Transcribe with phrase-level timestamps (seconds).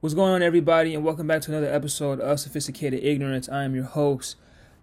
[0.00, 3.48] What's going on, everybody, and welcome back to another episode of Sophisticated Ignorance.
[3.48, 4.36] I am your host,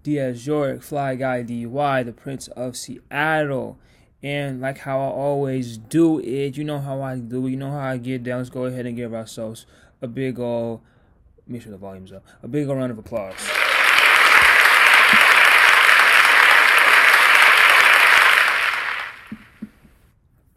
[0.04, 3.80] Diaz Yorick, Fly Guy DY, the Prince of Seattle.
[4.22, 7.72] And like how I always do it, you know how I do it, you know
[7.72, 8.40] how I get down.
[8.40, 9.66] Let's go ahead and give ourselves
[10.02, 10.82] a big old,
[11.48, 13.40] make sure the volume's up, a big old round of applause.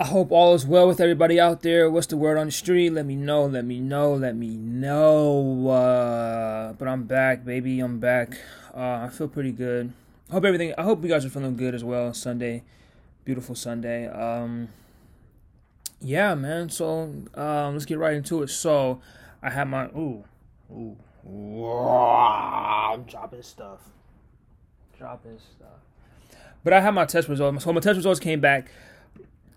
[0.00, 1.90] I hope all is well with everybody out there.
[1.90, 2.90] What's the word on the street?
[2.90, 3.46] Let me know.
[3.46, 4.14] Let me know.
[4.14, 5.70] Let me know.
[5.70, 7.80] Uh, but I'm back, baby.
[7.80, 8.38] I'm back.
[8.72, 9.92] Uh, I feel pretty good.
[10.30, 10.72] Hope everything.
[10.78, 12.14] I hope you guys are feeling good as well.
[12.14, 12.62] Sunday,
[13.24, 14.06] beautiful Sunday.
[14.06, 14.68] Um,
[16.00, 16.70] yeah, man.
[16.70, 18.50] So um, let's get right into it.
[18.50, 19.00] So
[19.42, 20.22] I had my ooh,
[20.70, 20.96] ooh,
[21.66, 23.80] I'm dropping stuff,
[24.96, 25.80] dropping stuff.
[26.62, 27.64] But I had my test results.
[27.64, 28.70] So my test results came back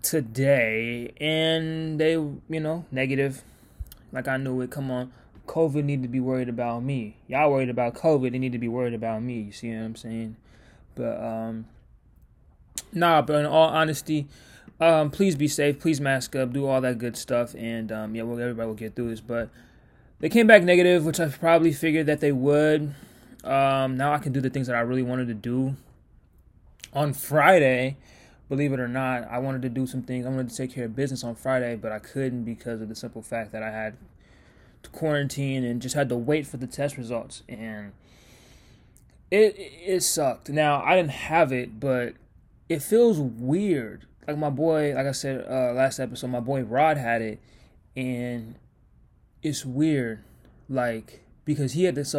[0.02, 3.42] today, and they, you know, negative.
[4.12, 4.70] Like I knew it.
[4.70, 5.12] Come on,
[5.46, 7.16] COVID need to be worried about me.
[7.28, 8.32] Y'all worried about COVID.
[8.32, 9.40] They need to be worried about me.
[9.40, 10.36] You see what I'm saying?
[10.94, 11.66] But um,
[12.92, 13.22] nah.
[13.22, 14.28] But in all honesty,
[14.80, 15.78] um, please be safe.
[15.80, 16.52] Please mask up.
[16.52, 17.54] Do all that good stuff.
[17.54, 19.20] And um, yeah, well, everybody will get through this.
[19.20, 19.48] But
[20.20, 22.94] they came back negative, which I probably figured that they would.
[23.44, 25.76] Um, now I can do the things that I really wanted to do
[26.92, 27.96] on Friday
[28.52, 30.26] believe it or not, I wanted to do some things.
[30.26, 32.94] I wanted to take care of business on Friday, but I couldn't because of the
[32.94, 33.96] simple fact that I had
[34.82, 37.44] to quarantine and just had to wait for the test results.
[37.48, 37.92] And
[39.30, 40.50] it it sucked.
[40.50, 42.12] Now I didn't have it, but
[42.68, 44.04] it feels weird.
[44.28, 47.40] Like my boy, like I said uh, last episode, my boy Rod had it,
[47.96, 48.56] and
[49.42, 50.24] it's weird.
[50.68, 52.14] Like because he had this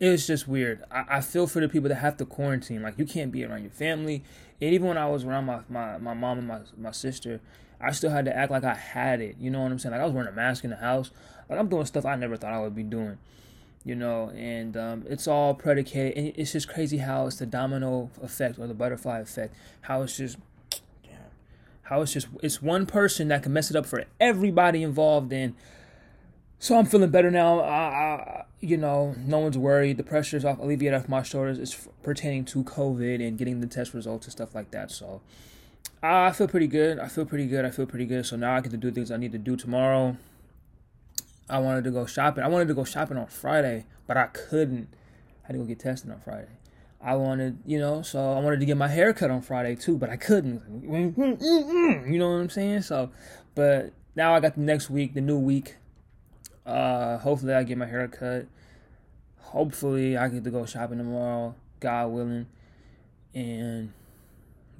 [0.00, 0.82] so it's just weird.
[0.90, 2.82] I, I feel for the people that have to quarantine.
[2.82, 4.22] Like you can't be around your family.
[4.60, 7.40] And even when I was around my, my, my mom and my my sister,
[7.80, 9.36] I still had to act like I had it.
[9.38, 9.92] You know what I'm saying?
[9.92, 11.10] Like I was wearing a mask in the house.
[11.48, 13.18] Like I'm doing stuff I never thought I would be doing.
[13.84, 16.16] You know, and um, it's all predicated.
[16.16, 19.54] And it's just crazy how it's the domino effect or the butterfly effect.
[19.82, 20.38] How it's just,
[21.02, 21.18] damn,
[21.82, 25.32] how it's just it's one person that can mess it up for everybody involved.
[25.34, 25.54] And
[26.64, 27.60] so I'm feeling better now.
[27.60, 29.98] I, I, you know, no one's worried.
[29.98, 31.58] The pressure is off, alleviated off my shoulders.
[31.58, 34.90] It's pertaining to COVID and getting the test results and stuff like that.
[34.90, 35.20] So
[36.02, 36.98] I feel pretty good.
[36.98, 37.66] I feel pretty good.
[37.66, 38.24] I feel pretty good.
[38.24, 40.16] So now I get to do things I need to do tomorrow.
[41.50, 42.42] I wanted to go shopping.
[42.42, 44.88] I wanted to go shopping on Friday, but I couldn't.
[45.44, 46.48] I had to go get tested on Friday.
[46.98, 49.98] I wanted, you know, so I wanted to get my hair cut on Friday too,
[49.98, 50.62] but I couldn't.
[50.82, 52.80] You know what I'm saying?
[52.80, 53.10] So,
[53.54, 55.74] but now I got the next week, the new week.
[56.66, 58.46] Uh, hopefully I get my hair cut.
[59.38, 62.46] Hopefully I get to go shopping tomorrow, God willing.
[63.34, 63.92] And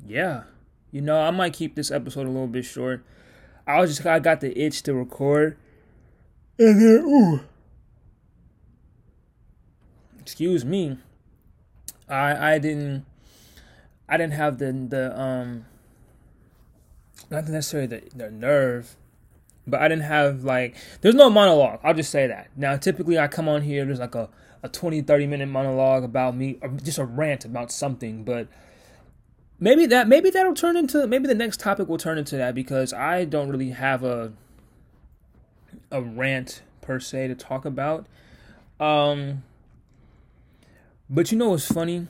[0.07, 0.45] yeah,
[0.91, 3.05] you know, I might keep this episode a little bit short.
[3.67, 5.57] I was just I got the itch to record.
[6.59, 7.41] And then ooh.
[10.21, 10.99] Excuse me.
[12.09, 13.05] I I didn't
[14.09, 15.67] I didn't have the the um
[17.31, 18.97] not necessarily the, the nerve
[19.67, 21.81] but I didn't have like there's no monologue.
[21.83, 22.51] I'll just say that.
[22.57, 24.29] Now typically I come on here there's like a
[24.63, 28.49] a 20 30 minute monologue about me or just a rant about something, but
[29.61, 32.93] maybe that maybe that'll turn into maybe the next topic will turn into that because
[32.93, 34.33] I don't really have a
[35.91, 38.07] a rant per se to talk about.
[38.81, 39.43] Um
[41.09, 42.09] but you know what's funny?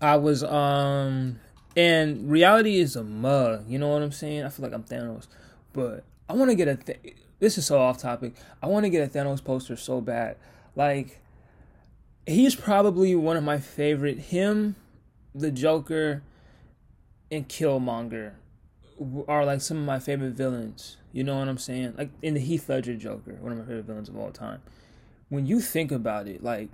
[0.00, 1.40] I was um
[1.76, 4.44] and reality is a mug, you know what I'm saying?
[4.44, 5.26] I feel like I'm Thanos.
[5.72, 6.76] But I want to get a.
[6.76, 8.34] Th- this is so off topic.
[8.62, 10.36] I want to get a Thanos poster so bad.
[10.74, 11.20] Like,
[12.26, 14.18] he's probably one of my favorite.
[14.18, 14.76] Him,
[15.34, 16.22] the Joker,
[17.30, 18.32] and Killmonger
[19.28, 20.96] are like some of my favorite villains.
[21.12, 21.94] You know what I'm saying?
[21.96, 24.60] Like in the Heath Ledger Joker, one of my favorite villains of all time.
[25.28, 26.68] When you think about it, like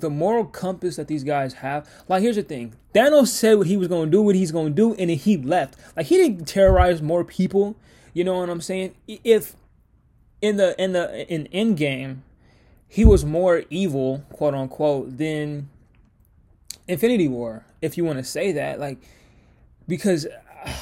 [0.00, 1.88] the moral compass that these guys have.
[2.08, 4.68] Like, here's the thing: Thanos said what he was going to do, what he's going
[4.68, 5.76] to do, and then he left.
[5.96, 7.76] Like, he didn't terrorize more people.
[8.12, 8.94] You know what I'm saying?
[9.06, 9.56] If
[10.40, 12.18] in the in the in Endgame,
[12.88, 15.68] he was more evil, quote unquote, than
[16.88, 18.98] Infinity War, if you want to say that, like,
[19.88, 20.26] because.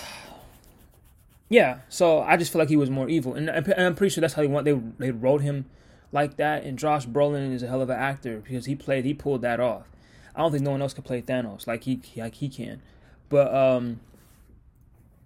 [1.51, 4.33] Yeah, so I just feel like he was more evil, and I'm pretty sure that's
[4.33, 4.65] how they want.
[4.65, 5.67] They they wrote him
[6.15, 6.65] like that.
[6.65, 9.61] And Josh Brolin is a hell of an actor because he played, he pulled that
[9.61, 9.85] off.
[10.35, 12.83] I don't think no one else could play Thanos like he like he can.
[13.29, 14.01] But um,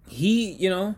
[0.07, 0.95] he, you know,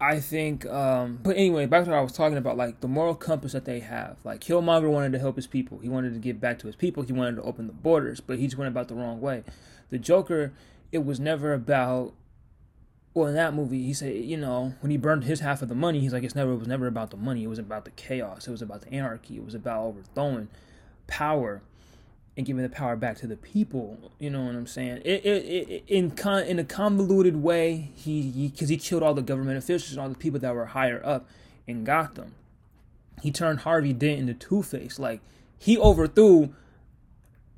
[0.00, 0.66] I think.
[0.66, 3.64] Um, but anyway, back to what I was talking about, like the moral compass that
[3.64, 4.16] they have.
[4.24, 5.78] Like Killmonger wanted to help his people.
[5.78, 7.02] He wanted to give back to his people.
[7.02, 9.44] He wanted to open the borders, but he just went about the wrong way.
[9.90, 10.52] The Joker,
[10.90, 12.12] it was never about
[13.16, 15.74] well, in that movie, he said, you know, when he burned his half of the
[15.74, 17.44] money, he's like, it's never, it was never about the money.
[17.44, 18.46] It was about the chaos.
[18.46, 19.36] It was about the anarchy.
[19.36, 20.48] It was about overthrowing
[21.06, 21.62] power
[22.36, 24.12] and giving the power back to the people.
[24.18, 25.00] You know what I'm saying?
[25.02, 29.14] It, it, it in con, in a convoluted way, he because he, he killed all
[29.14, 31.26] the government officials and all the people that were higher up
[31.66, 32.34] in Gotham.
[33.22, 34.98] He turned Harvey Dent into Two Face.
[34.98, 35.22] Like
[35.58, 36.54] he overthrew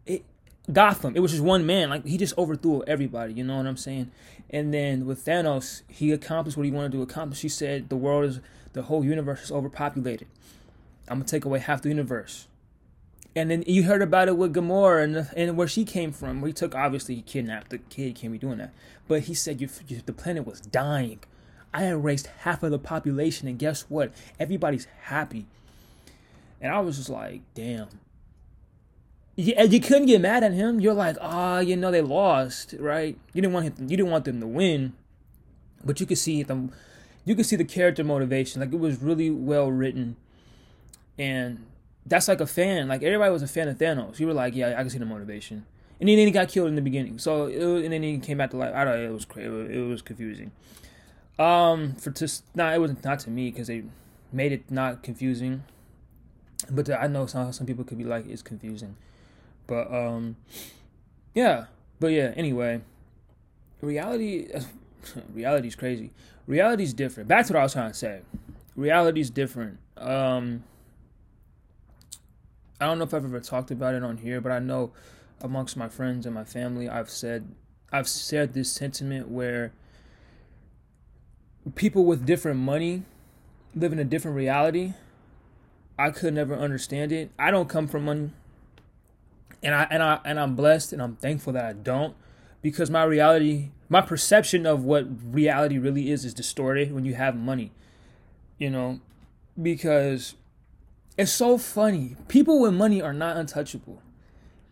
[0.07, 0.25] it,
[0.73, 1.17] Gotham.
[1.17, 1.91] It was just one man.
[1.91, 3.33] Like he just overthrew everybody.
[3.33, 4.13] You know what I'm saying?
[4.51, 7.43] And then with Thanos, he accomplished what he wanted to accomplish.
[7.43, 8.41] He said the world is
[8.73, 10.29] the whole universe is overpopulated.
[11.09, 12.49] I'm gonna take away half the universe
[13.39, 16.45] and then you heard about it with Gamora and and where she came from.
[16.45, 18.17] He took obviously he kidnapped the kid.
[18.17, 18.73] Can't be doing that.
[19.07, 21.21] But he said you, you, the planet was dying.
[21.73, 24.13] I erased half of the population, and guess what?
[24.41, 25.47] Everybody's happy.
[26.61, 27.89] And I was just like, damn.
[29.39, 30.81] You, you couldn't get mad at him.
[30.81, 33.17] You're like, ah, oh, you know they lost, right?
[33.33, 33.89] You didn't want him.
[33.89, 34.95] You didn't want them to win,
[35.85, 36.73] but you could see them.
[37.25, 38.61] You could see the character motivation.
[38.61, 40.17] Like it was really well written,
[41.17, 41.65] and
[42.05, 42.89] that's like a fan.
[42.89, 44.19] Like everybody was a fan of Thanos.
[44.19, 45.67] You were like, yeah, I can see the motivation.
[46.01, 47.21] And then he got killed in the beginning.
[47.21, 48.75] So it, and then he came back to life.
[48.75, 49.09] I don't know.
[49.09, 49.49] It was crazy.
[49.49, 50.51] It was confusing.
[51.39, 53.85] Um, for to nah, it was not to me because they
[54.33, 55.63] made it not confusing.
[56.69, 58.97] But I know some some people could be like it's confusing.
[59.69, 60.37] But um,
[61.35, 61.67] yeah.
[62.01, 62.33] But yeah.
[62.37, 62.81] Anyway,
[63.81, 64.49] reality
[65.33, 66.11] reality is crazy.
[66.49, 67.29] Reality's different.
[67.29, 68.23] To what I was trying to say.
[68.75, 69.79] Reality's different.
[69.97, 70.65] Um
[72.81, 74.93] I don't know if I've ever talked about it on here, but I know
[75.41, 77.55] amongst my friends and my family, I've said
[77.93, 79.73] I've said this sentiment where
[81.75, 83.03] people with different money
[83.75, 84.95] live in a different reality.
[85.99, 87.31] I could never understand it.
[87.39, 88.31] I don't come from money.
[89.63, 92.15] And I and I and I'm blessed and I'm thankful that I don't
[92.63, 97.37] because my reality, my perception of what reality really is is distorted when you have
[97.37, 97.73] money.
[98.59, 99.01] You know,
[99.61, 100.35] because
[101.17, 102.17] it's so funny.
[102.29, 104.01] People with money are not untouchable.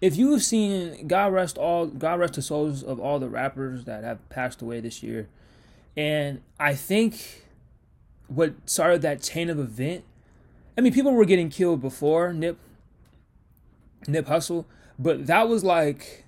[0.01, 4.05] If you've seen God rest all God rest the souls of all the rappers that
[4.05, 5.29] have passed away this year,
[5.97, 7.47] and I think
[8.29, 10.05] what started that chain of event.
[10.77, 12.59] I mean, people were getting killed before Nip
[14.07, 14.65] Nip Hussle,
[14.99, 16.25] but that was like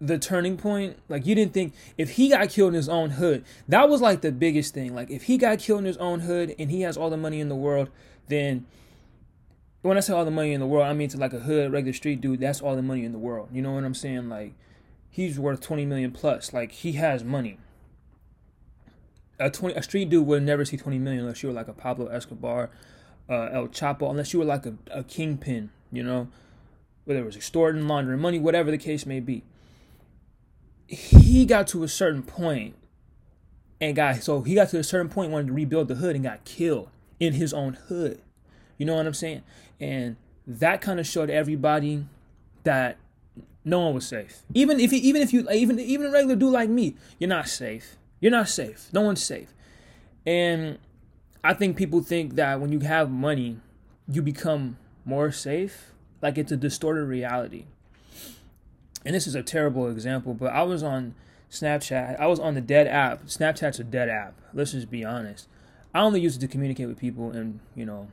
[0.00, 0.98] the turning point.
[1.08, 4.20] Like you didn't think if he got killed in his own hood, that was like
[4.20, 4.94] the biggest thing.
[4.94, 7.40] Like if he got killed in his own hood and he has all the money
[7.40, 7.88] in the world,
[8.28, 8.66] then
[9.82, 11.72] when I say all the money in the world, I mean to like a hood,
[11.72, 12.40] regular street dude.
[12.40, 13.48] That's all the money in the world.
[13.52, 14.28] You know what I'm saying?
[14.28, 14.54] Like,
[15.08, 16.52] he's worth 20 million plus.
[16.52, 17.58] Like, he has money.
[19.38, 21.72] A 20, a street dude would never see 20 million unless you were like a
[21.72, 22.70] Pablo Escobar,
[23.28, 25.70] uh, El Chapo, unless you were like a, a kingpin.
[25.92, 26.28] You know,
[27.08, 29.42] whether it was extorting, laundering money, whatever the case may be.
[30.86, 32.74] He got to a certain point,
[33.80, 36.22] and got so he got to a certain point, wanted to rebuild the hood, and
[36.22, 38.20] got killed in his own hood.
[38.76, 39.42] You know what I'm saying?
[39.80, 40.16] And
[40.46, 42.04] that kind of showed everybody
[42.64, 42.98] that
[43.64, 44.42] no one was safe.
[44.52, 47.48] Even if you, even if you even even a regular dude like me, you're not
[47.48, 47.96] safe.
[48.20, 48.90] You're not safe.
[48.92, 49.54] No one's safe.
[50.26, 50.78] And
[51.42, 53.60] I think people think that when you have money,
[54.06, 54.76] you become
[55.06, 55.94] more safe.
[56.20, 57.64] Like it's a distorted reality.
[59.04, 61.14] And this is a terrible example, but I was on
[61.50, 62.18] Snapchat.
[62.18, 63.26] I was on the dead app.
[63.26, 64.34] Snapchat's a dead app.
[64.52, 65.48] Let's just be honest.
[65.94, 68.08] I only use it to communicate with people and, you know,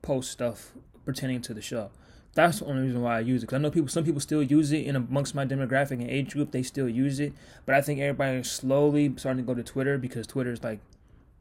[0.00, 0.72] post stuff
[1.04, 1.90] pertaining to the show.
[2.34, 3.46] That's the only reason why I use it.
[3.46, 6.32] Cause I know people, some people still use it, and amongst my demographic and age
[6.32, 7.34] group, they still use it.
[7.66, 10.80] But I think everybody is slowly starting to go to Twitter because Twitter is like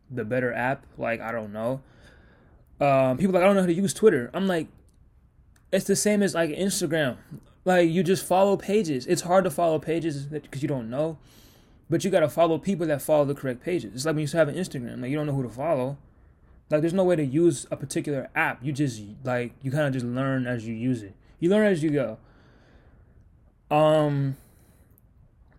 [0.10, 0.86] the better app.
[0.98, 1.82] Like I don't know.
[2.82, 4.30] Um, people like I don't know how to use Twitter.
[4.34, 4.68] I'm like,
[5.72, 7.18] it's the same as like Instagram.
[7.64, 9.06] Like you just follow pages.
[9.06, 11.18] It's hard to follow pages because you don't know,
[11.90, 13.94] but you gotta follow people that follow the correct pages.
[13.94, 15.02] It's like when you have an Instagram.
[15.02, 15.98] Like you don't know who to follow.
[16.70, 18.60] Like there's no way to use a particular app.
[18.64, 21.14] You just like you kind of just learn as you use it.
[21.40, 22.18] You learn as you go.
[23.70, 24.38] Um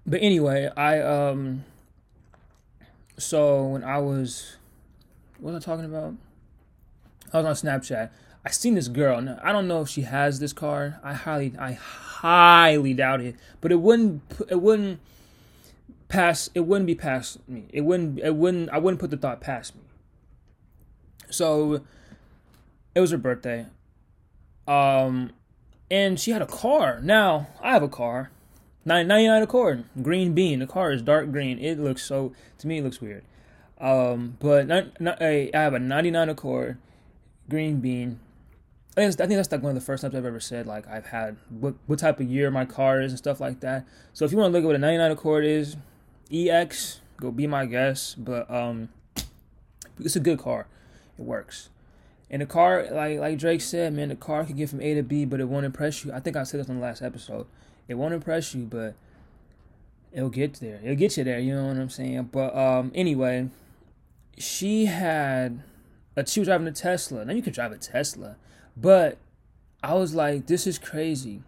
[0.07, 1.65] but anyway, I um
[3.19, 4.57] so when I was
[5.39, 6.15] what was I talking about?
[7.33, 8.11] I was on Snapchat.
[8.45, 9.21] I seen this girl.
[9.21, 10.97] Now, I don't know if she has this card.
[11.03, 13.37] I highly I highly doubt it.
[13.61, 15.01] But it wouldn't it wouldn't
[16.09, 17.67] pass it wouldn't be past me.
[17.73, 19.83] It wouldn't it wouldn't I wouldn't put the thought past me.
[21.31, 21.83] So
[22.95, 23.67] it was her birthday.
[24.67, 25.33] Um,
[25.91, 27.01] and she had a car.
[27.01, 28.31] Now I have a car,
[28.85, 30.59] 99 Accord, green bean.
[30.59, 31.59] The car is dark green.
[31.59, 33.25] It looks so to me it looks weird.
[33.81, 36.79] Um, but not, not, I have a 99 Accord,
[37.49, 38.21] green bean.
[38.97, 41.37] I think that's like one of the first times I've ever said like I've had
[41.49, 43.87] what what type of year my car is and stuff like that.
[44.13, 45.77] So if you want to look at what a 99 Accord is,
[46.31, 48.23] EX go be my guest.
[48.23, 48.91] But um,
[49.99, 50.67] it's a good car.
[51.19, 51.71] It works.
[52.31, 55.03] And the car, like like Drake said, man, the car can get from A to
[55.03, 56.13] B, but it won't impress you.
[56.13, 57.47] I think I said this on the last episode.
[57.89, 58.95] It won't impress you, but
[60.13, 60.81] it'll get there.
[60.83, 61.39] It'll get you there.
[61.39, 62.31] You know what I'm saying?
[62.33, 63.49] But um, anyway,
[64.39, 65.63] she had
[66.17, 67.25] a she was driving a Tesla.
[67.25, 68.37] Now you can drive a Tesla,
[68.77, 69.19] but
[69.83, 71.43] I was like, this is crazy.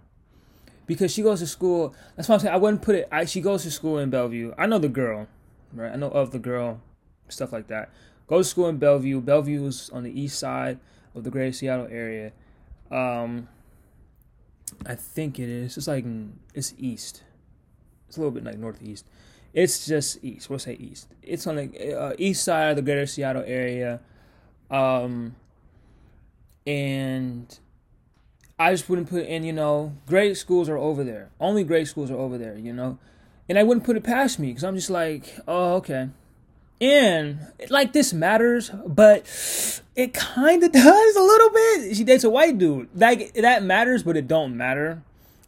[0.87, 1.95] Because she goes to school.
[2.15, 3.09] That's why I'm saying I wouldn't put it.
[3.11, 4.53] I, she goes to school in Bellevue.
[4.59, 5.29] I know the girl,
[5.73, 5.93] right?
[5.93, 6.81] I know of the girl,
[7.29, 7.91] stuff like that.
[8.27, 9.21] Go to school in Bellevue.
[9.21, 10.79] Bellevue is on the east side
[11.15, 12.33] of the greater Seattle area.
[12.91, 13.49] Um,
[14.87, 15.77] I think it is.
[15.77, 16.05] It's like
[16.55, 17.23] it's east.
[18.09, 19.07] It's a little bit like northeast.
[19.53, 20.51] It's just east.
[20.51, 21.09] We'll say east.
[21.23, 24.01] It's on the uh, east side of the greater Seattle area.
[24.71, 25.37] Um,
[26.67, 27.59] and
[28.59, 31.31] I just wouldn't put in, you know, great schools are over there.
[31.41, 32.99] Only great schools are over there, you know?
[33.49, 36.09] And I wouldn't put it past me because I'm just like, oh, okay.
[36.81, 37.39] And
[37.71, 39.27] like this matters, but
[39.95, 41.97] it kind of does a little bit.
[41.97, 42.89] She dates a white dude.
[42.95, 45.03] Like that matters, but it don't matter.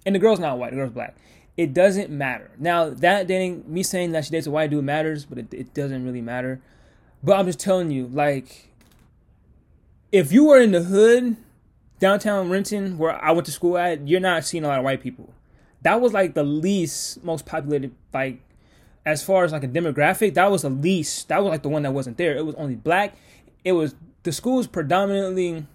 [0.05, 0.71] And the girl's not white.
[0.71, 1.17] The girl's black.
[1.57, 2.51] It doesn't matter.
[2.59, 5.75] Now that dating, me saying that she dates a white dude matters, but it, it
[5.75, 6.61] doesn't really matter.
[7.23, 8.71] But I'm just telling you, like,
[10.17, 11.37] if you were in the hood,
[11.99, 15.03] downtown Renton, where I went to school at, you're not seeing a lot of white
[15.03, 15.35] people.
[15.83, 18.41] That was like the least most populated like
[19.05, 21.29] as far as like a demographic, that was the least.
[21.29, 22.35] That was like the one that wasn't there.
[22.35, 23.15] It was only black.
[23.63, 25.67] It was the school was predominantly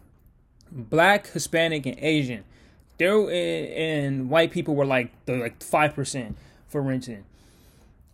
[0.71, 2.43] black, Hispanic, and Asian.
[2.97, 6.35] There and white people were like the like five percent
[6.67, 7.25] for Renton.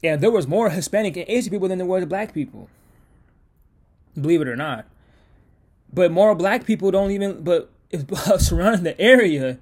[0.01, 2.69] Yeah, there was more Hispanic and Asian people than there were black people.
[4.19, 4.85] Believe it or not.
[5.91, 7.43] But more black people don't even.
[7.43, 9.59] But uh, surrounding the area,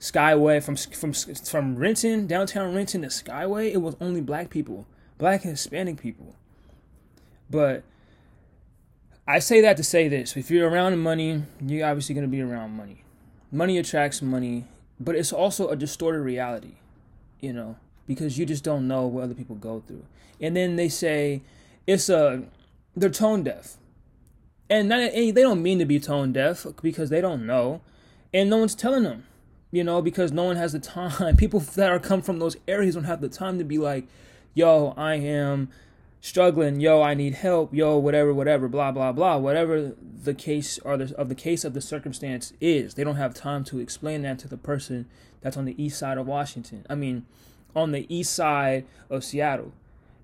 [0.00, 4.86] Skyway from from from Renton downtown Renton to Skyway, it was only black people
[5.18, 6.34] black and Hispanic people.
[7.48, 7.84] But
[9.26, 12.40] I say that to say this if you're around money, you're obviously going to be
[12.40, 13.04] around money.
[13.52, 14.64] Money attracts money,
[14.98, 16.74] but it's also a distorted reality,
[17.40, 20.04] you know, because you just don't know what other people go through.
[20.40, 21.42] And then they say
[21.86, 22.42] it's a,
[22.96, 23.76] they're tone deaf.
[24.68, 27.82] And, not, and they don't mean to be tone deaf because they don't know.
[28.34, 29.24] And no one's telling them,
[29.70, 31.36] you know, because no one has the time.
[31.38, 34.06] People that are come from those areas don't have the time to be like,
[34.54, 35.68] yo, I am
[36.20, 39.94] struggling, yo, I need help, yo, whatever, whatever, blah, blah, blah, whatever
[40.24, 42.94] the case or the, of the case of the circumstance is.
[42.94, 45.06] They don't have time to explain that to the person
[45.40, 46.84] that's on the east side of Washington.
[46.90, 47.26] I mean,
[47.76, 49.72] on the east side of Seattle.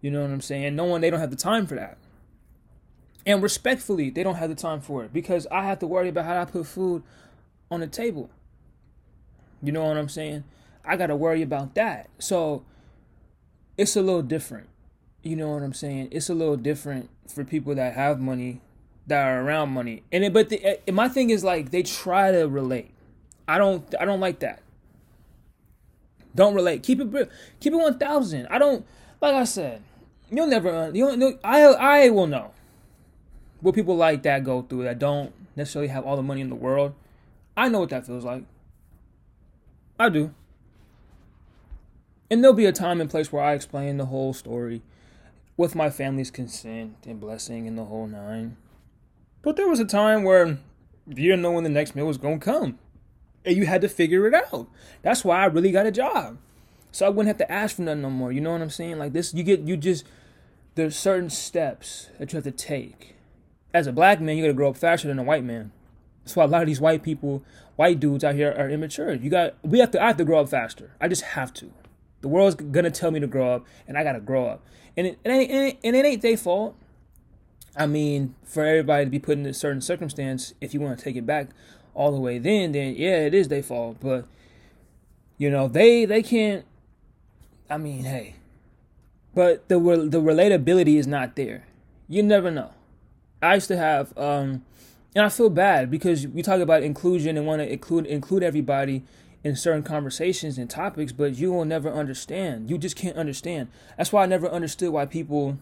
[0.00, 0.75] You know what I'm saying?
[0.75, 1.99] No one, they don't have the time for that.
[3.24, 6.24] And respectfully, they don't have the time for it because I have to worry about
[6.24, 7.02] how I put food
[7.70, 8.30] on the table.
[9.62, 10.44] You know what I'm saying?
[10.84, 12.08] I got to worry about that.
[12.18, 12.64] So
[13.78, 14.68] it's a little different.
[15.22, 16.08] You know what I'm saying?
[16.10, 18.60] It's a little different for people that have money,
[19.06, 20.02] that are around money.
[20.10, 22.90] And it, but the, it, eh, my thing is like they try to relate.
[23.46, 24.62] I don't I don't like that.
[26.34, 26.82] Don't relate.
[26.82, 28.46] Keep it keep it 1000.
[28.48, 28.84] I don't
[29.20, 29.82] like I said,
[30.30, 32.50] you'll never you don't know I I will know
[33.62, 36.54] what people like that go through that don't necessarily have all the money in the
[36.54, 36.95] world.
[37.57, 38.45] I know what that feels like.
[39.99, 40.35] I do.
[42.31, 44.83] And there'll be a time and place where I explain the whole story
[45.57, 48.57] with my family's consent and blessing and the whole nine.
[49.42, 50.59] But there was a time where
[51.07, 52.78] you didn't know when the next meal was going to come.
[53.45, 54.69] And you had to figure it out.
[55.02, 56.38] That's why I really got a job.
[56.90, 58.33] So I wouldn't have to ask for nothing no more.
[58.33, 58.99] You know what I'm saying?
[58.99, 60.04] Like this, you get, you just,
[60.75, 63.16] there's certain steps that you have to take.
[63.74, 65.72] As a black man, you got to grow up faster than a white man.
[66.24, 67.42] That's why a lot of these white people,
[67.76, 69.12] white dudes out here are immature.
[69.14, 70.92] You got, we have to, I have to grow up faster.
[71.00, 71.72] I just have to.
[72.22, 74.64] The world's gonna tell me to grow up, and I gotta grow up.
[74.96, 76.76] And it, it ain't, and it ain't their fault.
[77.76, 81.04] I mean, for everybody to be put in a certain circumstance, if you want to
[81.04, 81.48] take it back
[81.94, 83.96] all the way, then then yeah, it is their fault.
[84.00, 84.26] But
[85.36, 86.64] you know, they they can't.
[87.68, 88.36] I mean, hey,
[89.34, 91.66] but the the relatability is not there.
[92.08, 92.70] You never know.
[93.42, 94.64] I used to have, um,
[95.14, 99.02] and I feel bad because we talk about inclusion and want to include include everybody
[99.44, 102.70] in certain conversations and topics, but you will never understand.
[102.70, 103.68] You just can't understand.
[103.96, 105.58] That's why I never understood why people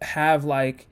[0.00, 0.86] have like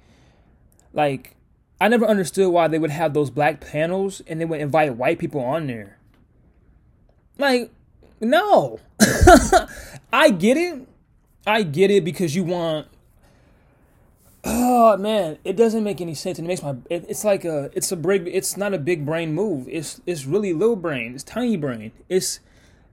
[0.93, 1.37] like
[1.81, 5.19] I never understood why they would have those black panels and they would invite white
[5.19, 5.99] people on there.
[7.37, 7.73] Like,
[8.21, 8.79] no.
[10.13, 10.87] I get it.
[11.47, 12.87] I get it because you want
[14.45, 16.39] Oh man, it doesn't make any sense.
[16.39, 19.35] It makes my it, it's like a it's a big it's not a big brain
[19.35, 19.67] move.
[19.71, 21.15] It's it's really little brain.
[21.15, 21.93] It's tiny brain.
[22.09, 22.41] It's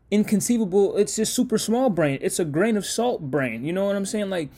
[0.10, 0.96] inconceivable.
[0.96, 2.20] It's just super small brain.
[2.22, 3.66] It's a grain of salt brain.
[3.66, 4.30] You know what I'm saying?
[4.30, 4.50] Like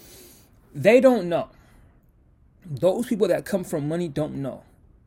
[0.74, 1.50] they don't know.
[2.66, 4.64] Those people that come from money don't know.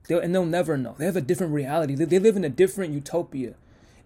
[0.09, 0.95] They'll, and they'll never know.
[0.99, 1.95] They have a different reality.
[1.95, 3.55] They, they live in a different utopia.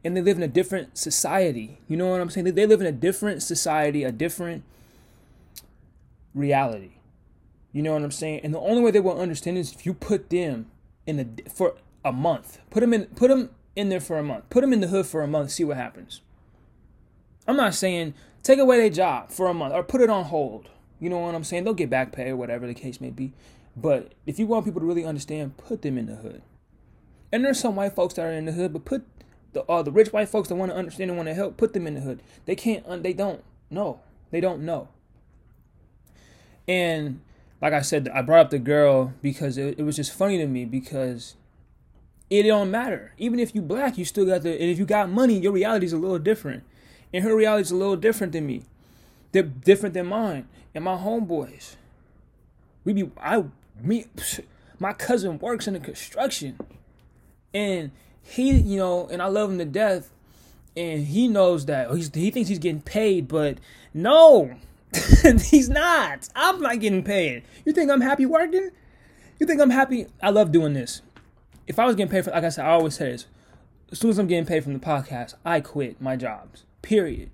[0.02, 1.78] And they live in a different society.
[1.86, 2.54] You know what I'm saying?
[2.54, 4.62] They live in a different society, a different
[6.34, 6.92] reality.
[7.72, 8.40] You know what I'm saying?
[8.42, 10.66] And the only way they will understand is if you put them
[11.06, 12.58] in a for a month.
[12.70, 14.50] Put them in put them in there for a month.
[14.50, 15.50] Put them in the hood for a month.
[15.50, 16.20] See what happens.
[17.46, 20.68] I'm not saying take away their job for a month or put it on hold.
[20.98, 21.64] You know what I'm saying?
[21.64, 23.32] They'll get back pay or whatever the case may be.
[23.76, 26.42] But if you want people to really understand, put them in the hood.
[27.32, 29.06] And there's some white folks that are in the hood, but put
[29.52, 31.72] the uh, the rich white folks that want to understand and want to help, put
[31.72, 32.22] them in the hood.
[32.46, 33.02] They can't.
[33.02, 34.00] They don't know.
[34.30, 34.88] They don't know.
[36.68, 37.20] And
[37.60, 40.46] like I said, I brought up the girl because it, it was just funny to
[40.46, 41.34] me because
[42.30, 43.12] it don't matter.
[43.18, 44.52] Even if you black, you still got the.
[44.52, 46.62] And if you got money, your reality is a little different,
[47.12, 48.62] and her reality is a little different than me.
[49.32, 51.76] They're different than mine and my homeboys.
[52.84, 53.44] We be I
[53.82, 54.06] me
[54.78, 56.58] my cousin works in the construction,
[57.52, 57.90] and
[58.22, 60.10] he you know and I love him to death,
[60.76, 63.58] and he knows that he's, he thinks he's getting paid, but
[63.92, 64.54] no,
[65.42, 66.28] he's not.
[66.34, 67.42] I'm not getting paid.
[67.64, 68.70] You think I'm happy working?
[69.38, 70.06] You think I'm happy?
[70.22, 71.02] I love doing this.
[71.66, 73.26] If I was getting paid for, like I said, I always say this.
[73.92, 76.64] As soon as I'm getting paid from the podcast, I quit my jobs.
[76.82, 77.30] Period.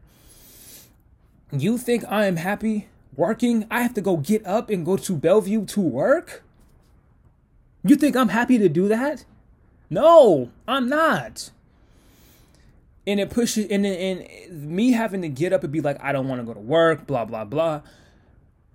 [1.53, 3.67] You think I am happy working?
[3.71, 6.43] I have to go get up and go to Bellevue to work?
[7.85, 9.25] You think I'm happy to do that?
[9.89, 11.51] No, I'm not.
[13.07, 16.27] And it pushes, and, and me having to get up and be like, I don't
[16.27, 17.83] want to go to work, blah, blah, blah.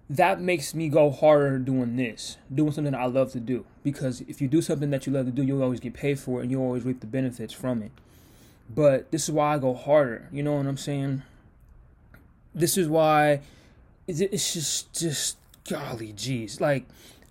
[0.09, 3.65] That makes me go harder doing this, doing something I love to do.
[3.83, 6.39] Because if you do something that you love to do, you'll always get paid for
[6.39, 7.91] it and you'll always reap the benefits from it.
[8.73, 10.29] But this is why I go harder.
[10.31, 11.23] You know what I'm saying?
[12.55, 13.41] This is why
[14.07, 15.37] it's just, just
[15.69, 16.59] golly jeez.
[16.59, 16.85] Like,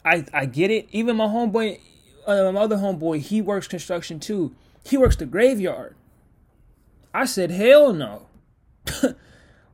[0.04, 0.88] I, I get it.
[0.92, 1.80] Even my homeboy,
[2.26, 4.54] uh, my other homeboy, he works construction too.
[4.84, 5.94] He works the graveyard.
[7.12, 8.26] I said, hell no.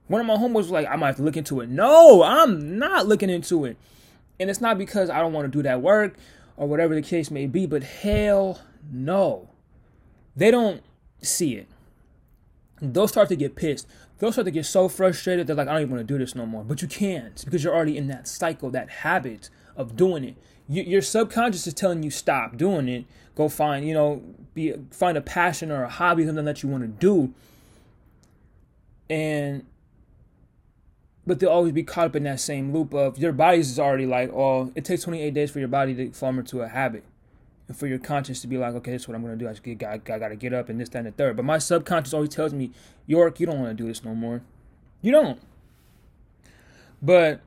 [0.09, 1.69] One of my homeboys was like, I might have to look into it.
[1.69, 3.77] No, I'm not looking into it.
[4.39, 6.17] And it's not because I don't want to do that work
[6.57, 9.51] or whatever the case may be, but hell no.
[10.37, 10.83] They don't
[11.23, 11.69] see it.
[12.81, 13.87] They'll start to get pissed.
[14.19, 16.35] They'll start to get so frustrated, they're like, I don't even want to do this
[16.35, 16.65] no more.
[16.65, 20.37] But you can't because you're already in that cycle, that habit of doing it.
[20.69, 23.05] Your subconscious is telling you stop doing it.
[23.35, 24.23] Go find, you know,
[24.57, 27.33] be find a passion or a hobby, something that you want to do.
[29.09, 29.65] And
[31.25, 34.07] but they'll always be caught up in that same loop of your body's is already
[34.07, 37.05] like, oh, it takes 28 days for your body to form into a habit.
[37.69, 39.49] And for your conscience to be like, okay, this is what I'm gonna do.
[39.49, 41.37] I get, I, gotta get up and this, that, and the third.
[41.37, 42.71] But my subconscious always tells me,
[43.07, 44.43] York, you don't want to do this no more.
[45.03, 45.41] You don't.
[47.03, 47.41] But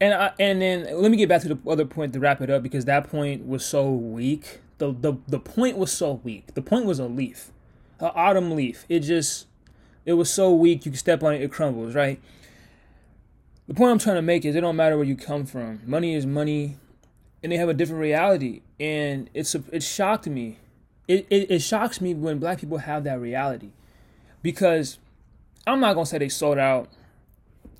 [0.00, 2.50] and I, and then let me get back to the other point to wrap it
[2.50, 4.60] up because that point was so weak.
[4.78, 6.54] The the the point was so weak.
[6.54, 7.50] The point was a leaf,
[8.00, 8.84] an autumn leaf.
[8.88, 9.46] It just
[10.04, 12.20] it was so weak you can step on it, it crumbles, right?
[13.66, 15.80] The point I'm trying to make is it don't matter where you come from.
[15.84, 16.76] Money is money,
[17.42, 18.62] and they have a different reality.
[18.80, 20.58] And it's it shocked me.
[21.06, 23.70] It, it it shocks me when black people have that reality,
[24.42, 24.98] because
[25.66, 26.88] I'm not gonna say they sold out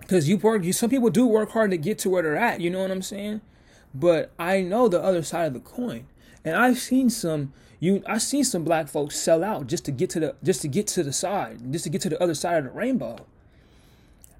[0.08, 2.60] because you work you some people do work hard to get to where they're at
[2.60, 3.40] you know what i'm saying
[3.94, 6.06] but i know the other side of the coin
[6.44, 10.10] and i've seen some you i've seen some black folks sell out just to get
[10.10, 12.58] to the just to get to the side just to get to the other side
[12.58, 13.16] of the rainbow.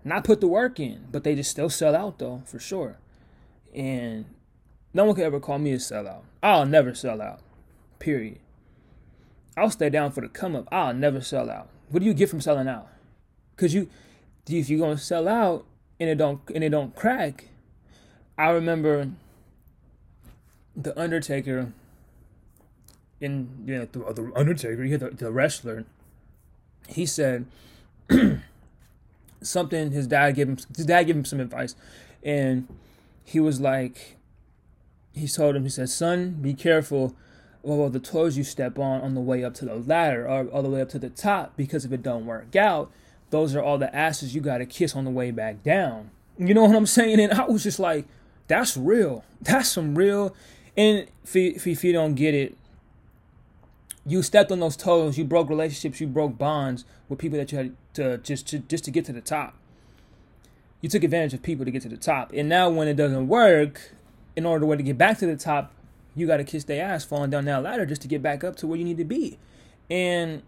[0.04, 2.98] Not put the work in but they just still sell out though for sure.
[3.74, 4.24] And
[4.94, 6.22] no one could ever call me a sellout.
[6.42, 7.40] I'll never sell out
[7.98, 8.38] period.
[9.56, 10.68] I'll stay down for the come up.
[10.70, 11.68] I'll never sell out.
[11.90, 12.88] What do you get from selling out?
[13.56, 13.88] Because you
[14.48, 15.66] if you're gonna sell out
[16.00, 17.46] and it don't and it don't crack,
[18.36, 19.10] I remember
[20.76, 21.72] the Undertaker
[23.20, 25.84] in you know the, the Undertaker, yeah, the, the wrestler.
[26.86, 27.46] He said
[29.42, 29.90] something.
[29.90, 30.58] His dad gave him.
[30.76, 31.74] His dad gave him some advice,
[32.22, 32.68] and
[33.24, 34.16] he was like,
[35.12, 35.64] he told him.
[35.64, 37.14] He said, "Son, be careful."
[37.62, 40.62] Well, the toes you step on on the way up to the ladder or all
[40.62, 42.90] the way up to the top because if it don't work out,
[43.30, 46.10] those are all the asses you got to kiss on the way back down.
[46.38, 47.18] You know what I'm saying?
[47.20, 48.06] And I was just like,
[48.46, 49.24] that's real.
[49.42, 50.34] That's some real.
[50.76, 52.56] And if, if you don't get it,
[54.08, 55.18] you stepped on those toes.
[55.18, 56.00] You broke relationships.
[56.00, 59.12] You broke bonds with people that you had to just to just to get to
[59.12, 59.54] the top.
[60.80, 62.32] You took advantage of people to get to the top.
[62.32, 63.92] And now when it doesn't work,
[64.36, 65.72] in order to get back to the top,
[66.14, 68.56] you got to kiss their ass falling down that ladder just to get back up
[68.56, 69.38] to where you need to be.
[69.90, 70.42] And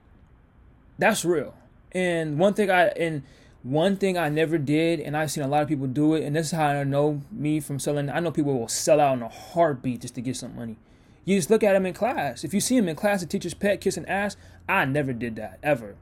[0.98, 1.54] that's real.
[1.92, 3.22] And one thing I and
[3.62, 6.34] one thing I never did, and I've seen a lot of people do it, and
[6.34, 8.08] this is how I know me from selling.
[8.08, 10.76] I know people will sell out in a heartbeat just to get some money.
[11.24, 12.44] You just look at them in class.
[12.44, 14.36] If you see them in class, the teacher's pet kissing ass.
[14.68, 15.96] I never did that ever.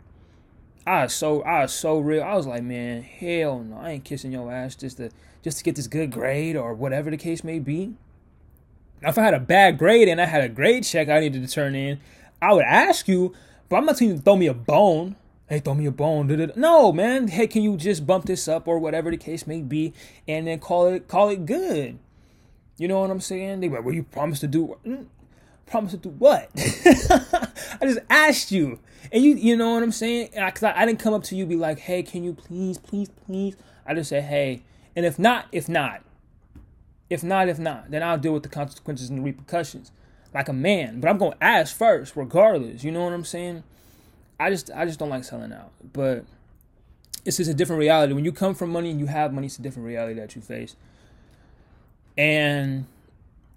[0.87, 2.23] I was so I was so real.
[2.23, 5.11] I was like, man, hell no, I ain't kissing your ass just to
[5.43, 7.95] just to get this good grade or whatever the case may be.
[9.03, 11.47] Now, if I had a bad grade and I had a grade check I needed
[11.47, 12.01] to turn in,
[12.43, 13.35] I would ask you,
[13.69, 15.17] but I'm not telling you to throw me a bone
[15.49, 16.53] hey, throw me a bone.
[16.57, 17.29] No, man.
[17.29, 19.93] Hey, can you just bump this up or whatever the case may be,
[20.27, 21.99] and then call it call it good?
[22.79, 23.61] You know what I'm saying?
[23.61, 24.77] They were, well, you promised to do.
[24.87, 25.07] Mm,
[25.67, 26.51] promise to do what?
[26.57, 28.79] I just asked you,
[29.13, 30.31] and you you know what I'm saying?
[30.37, 33.09] I, I, I, didn't come up to you be like, hey, can you please, please,
[33.27, 33.57] please?
[33.85, 34.63] I just said, hey,
[34.97, 36.03] and if not, if not,
[37.11, 39.93] if not, if not, then I'll deal with the consequences and the repercussions
[40.35, 41.01] like a man.
[41.01, 42.85] But I'm gonna ask first, regardless.
[42.85, 43.65] You know what I'm saying?
[44.39, 45.73] I just I just don't like selling out.
[45.93, 46.25] But
[47.25, 48.13] it's just a different reality.
[48.13, 50.43] When you come from money and you have money, it's a different reality that you
[50.43, 50.77] face.
[52.19, 52.87] And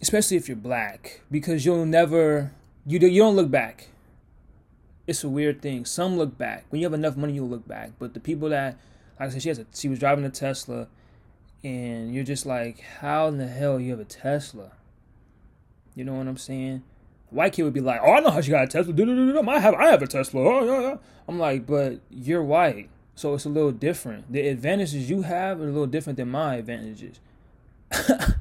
[0.01, 2.53] especially if you're black, because you'll never
[2.85, 3.89] you do you don't look back.
[5.05, 5.83] It's a weird thing.
[5.83, 6.65] Some look back.
[6.69, 7.91] When you have enough money, you'll look back.
[7.99, 8.77] But the people that,
[9.19, 10.87] like I said, she has a, she was driving a Tesla,
[11.63, 14.71] and you're just like, how in the hell you have a Tesla?
[15.95, 16.83] You know what I'm saying?
[17.31, 18.93] white kid would be like, "Oh, I know how she got a Tesla.
[19.49, 20.97] I have, I have a Tesla." Oh, yeah, yeah.
[21.27, 24.31] I'm like, but you're white, so it's a little different.
[24.31, 27.19] The advantages you have are a little different than my advantages.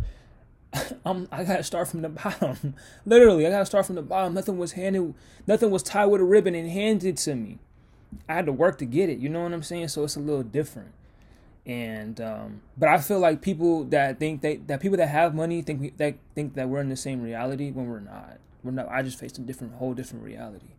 [1.04, 2.74] I'm, I gotta start from the bottom.
[3.06, 4.34] Literally, I gotta start from the bottom.
[4.34, 5.14] Nothing was handed,
[5.46, 7.58] nothing was tied with a ribbon and handed to me.
[8.28, 9.18] I had to work to get it.
[9.18, 9.88] You know what I'm saying?
[9.88, 10.92] So it's a little different.
[11.66, 15.62] And um, but I feel like people that think they that people that have money
[15.62, 18.38] think we, that think that we're in the same reality when we're not.
[18.62, 18.88] We're not.
[18.88, 20.70] I just faced a different, whole different reality.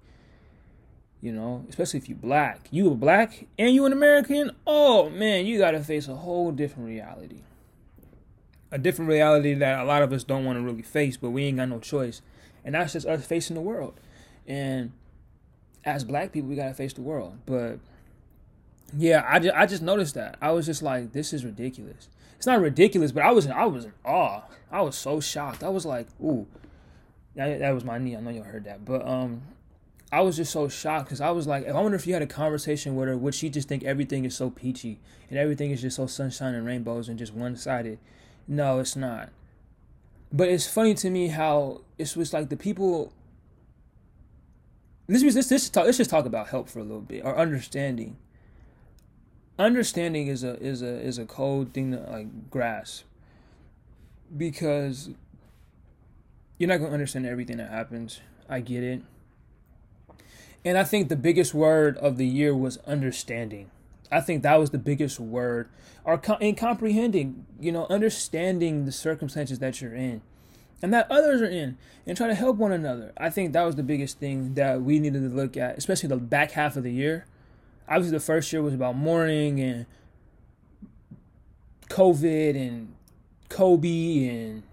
[1.21, 4.52] You know, especially if you black, you a black and you an American.
[4.65, 7.41] Oh man, you gotta face a whole different reality.
[8.71, 11.43] A different reality that a lot of us don't want to really face, but we
[11.43, 12.21] ain't got no choice,
[12.63, 13.99] and that's just us facing the world.
[14.47, 14.93] And
[15.84, 17.38] as black people, we gotta face the world.
[17.45, 17.79] But
[18.97, 20.38] yeah, I just I just noticed that.
[20.41, 22.07] I was just like, this is ridiculous.
[22.38, 24.43] It's not ridiculous, but I was I was in awe.
[24.71, 25.63] I was so shocked.
[25.63, 26.47] I was like, ooh,
[27.36, 28.15] that, that was my knee.
[28.15, 29.41] I know y'all heard that, but um,
[30.12, 32.27] I was just so shocked because I was like, I wonder if you had a
[32.27, 35.95] conversation with her, would she just think everything is so peachy and everything is just
[35.95, 37.97] so sunshine and rainbows and just one sided?
[38.51, 39.29] No, it's not.
[40.29, 43.13] But it's funny to me how it was like the people.
[45.07, 45.85] This this this talk.
[45.85, 48.17] Let's just talk about help for a little bit or understanding.
[49.57, 53.05] Understanding is a is a is a cold thing to like grasp
[54.37, 55.11] because
[56.57, 58.19] you're not to understand everything that happens.
[58.49, 59.01] I get it.
[60.65, 63.71] And I think the biggest word of the year was understanding.
[64.12, 65.69] I think that was the biggest word,
[66.04, 70.21] or in comprehending, you know, understanding the circumstances that you're in
[70.82, 73.13] and that others are in and try to help one another.
[73.17, 76.17] I think that was the biggest thing that we needed to look at, especially the
[76.17, 77.26] back half of the year.
[77.88, 79.86] Obviously, the first year was about mourning and
[81.89, 82.93] COVID and
[83.50, 84.63] Kobe and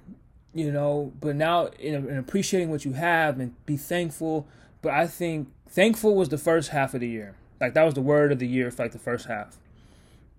[0.55, 4.46] you know but now in, in, appreciating what you have and be thankful
[4.81, 8.02] but i think thankful was the first half of the year like that was the
[8.02, 9.56] word of the year for like the first half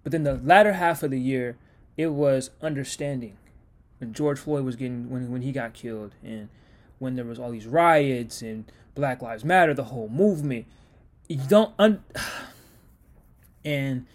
[0.03, 1.57] but then the latter half of the year
[1.97, 3.37] it was understanding
[3.99, 6.49] when george floyd was getting when, when he got killed and
[6.99, 10.65] when there was all these riots and black lives matter the whole movement
[11.27, 12.03] you don't un-
[13.65, 14.05] and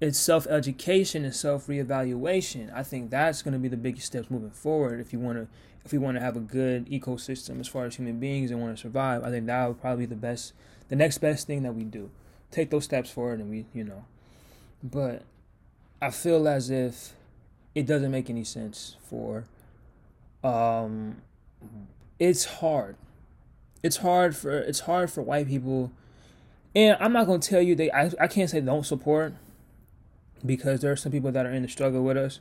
[0.00, 2.72] it's self education and self reevaluation.
[2.74, 5.00] I think that's going to be the biggest steps moving forward.
[5.00, 5.48] If you want to,
[5.84, 8.76] if we want to have a good ecosystem as far as human beings and want
[8.76, 10.52] to survive, I think that would probably be the best,
[10.88, 12.10] the next best thing that we do.
[12.54, 14.04] Take those steps forward, and we, you know.
[14.80, 15.22] But
[16.00, 17.14] I feel as if
[17.74, 19.44] it doesn't make any sense for.
[20.44, 21.16] Um,
[22.20, 22.94] it's hard.
[23.82, 25.90] It's hard for it's hard for white people,
[26.76, 27.90] and I'm not gonna tell you they.
[27.90, 29.34] I I can't say don't support
[30.46, 32.38] because there are some people that are in the struggle with us,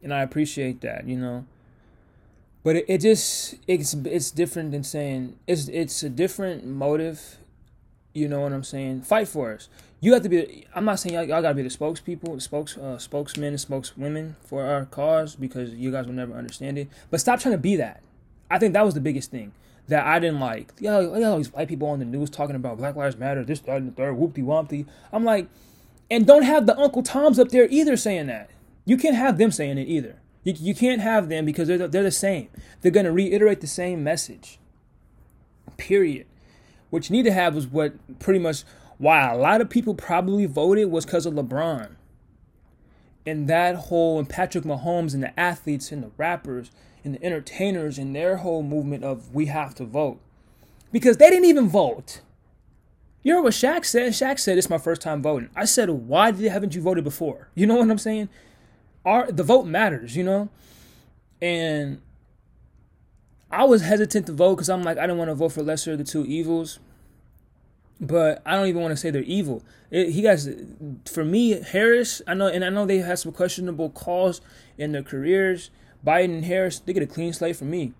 [0.00, 1.44] and I appreciate that, you know.
[2.62, 7.38] But it, it just it's it's different than saying it's it's a different motive.
[8.14, 9.02] You know what I'm saying?
[9.02, 9.68] Fight for us.
[10.00, 10.66] You have to be.
[10.74, 14.36] I'm not saying y'all, y'all gotta be the spokespeople, the spokes uh, spokesmen and spokeswomen
[14.44, 16.88] for our cause because you guys will never understand it.
[17.10, 18.02] But stop trying to be that.
[18.50, 19.52] I think that was the biggest thing
[19.88, 20.72] that I didn't like.
[20.78, 23.44] Yeah, you know, all these white people on the news talking about Black Lives Matter,
[23.44, 24.86] this, that, and the third, whoopty wompty.
[25.12, 25.48] I'm like,
[26.10, 28.50] and don't have the Uncle Toms up there either saying that.
[28.84, 30.20] You can't have them saying it either.
[30.42, 32.48] You, you can't have them because they're the, they're the same.
[32.80, 34.58] They're going to reiterate the same message.
[35.76, 36.26] Period.
[36.94, 38.62] What you need to have is what pretty much
[38.98, 41.96] why a lot of people probably voted was because of LeBron.
[43.26, 46.70] And that whole and Patrick Mahomes and the athletes and the rappers
[47.02, 50.20] and the entertainers and their whole movement of we have to vote.
[50.92, 52.20] Because they didn't even vote.
[53.24, 54.12] You know what Shaq said?
[54.12, 55.50] Shaq said it's my first time voting.
[55.56, 57.48] I said, why haven't you voted before?
[57.56, 58.28] You know what I'm saying?
[59.04, 60.48] Our the vote matters, you know?
[61.42, 62.00] And
[63.50, 65.92] I was hesitant to vote because I'm like, I didn't want to vote for lesser
[65.92, 66.78] of the two evils
[68.00, 69.62] but I don't even want to say they're evil.
[69.90, 70.48] It, he guys,
[71.06, 72.20] for me, Harris.
[72.26, 74.40] I know, and I know they had some questionable calls
[74.76, 75.70] in their careers.
[76.04, 77.92] Biden and Harris, they get a clean slate for me.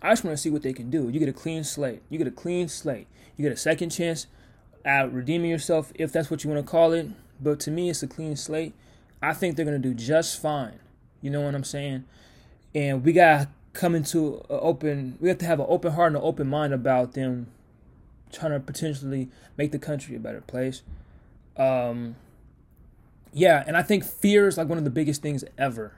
[0.00, 1.08] I just want to see what they can do.
[1.08, 2.02] You get a clean slate.
[2.08, 3.06] You get a clean slate.
[3.36, 4.26] You get a second chance
[4.84, 7.08] at redeeming yourself, if that's what you want to call it.
[7.40, 8.74] But to me, it's a clean slate.
[9.22, 10.78] I think they're gonna do just fine.
[11.20, 12.04] You know what I'm saying?
[12.74, 15.18] And we gotta come into an open.
[15.20, 17.46] We have to have an open heart and an open mind about them
[18.32, 20.82] trying to potentially make the country a better place.
[21.56, 22.16] Um,
[23.32, 25.92] yeah, and I think fear is like one of the biggest things ever.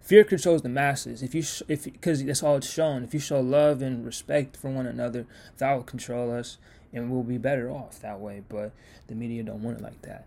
[0.00, 1.22] Fear controls the masses.
[1.22, 3.04] If you, sh- if because that's all it's shown.
[3.04, 5.26] If you show love and respect for one another,
[5.58, 6.58] that will control us,
[6.92, 8.42] and we'll be better off that way.
[8.48, 8.72] But
[9.06, 10.26] the media don't want it like that.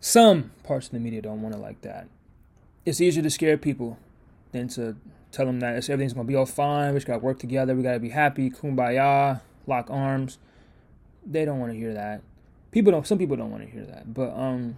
[0.00, 2.08] Some parts of the media don't want it like that.
[2.84, 3.98] It's easier to scare people
[4.52, 4.96] than to
[5.32, 6.92] tell them that everything's gonna be all fine.
[6.92, 7.74] We just gotta work together.
[7.74, 8.50] We gotta be happy.
[8.50, 10.38] Kumbaya lock arms.
[11.24, 12.22] They don't want to hear that.
[12.70, 13.06] People don't.
[13.06, 14.12] Some people don't want to hear that.
[14.12, 14.76] But um,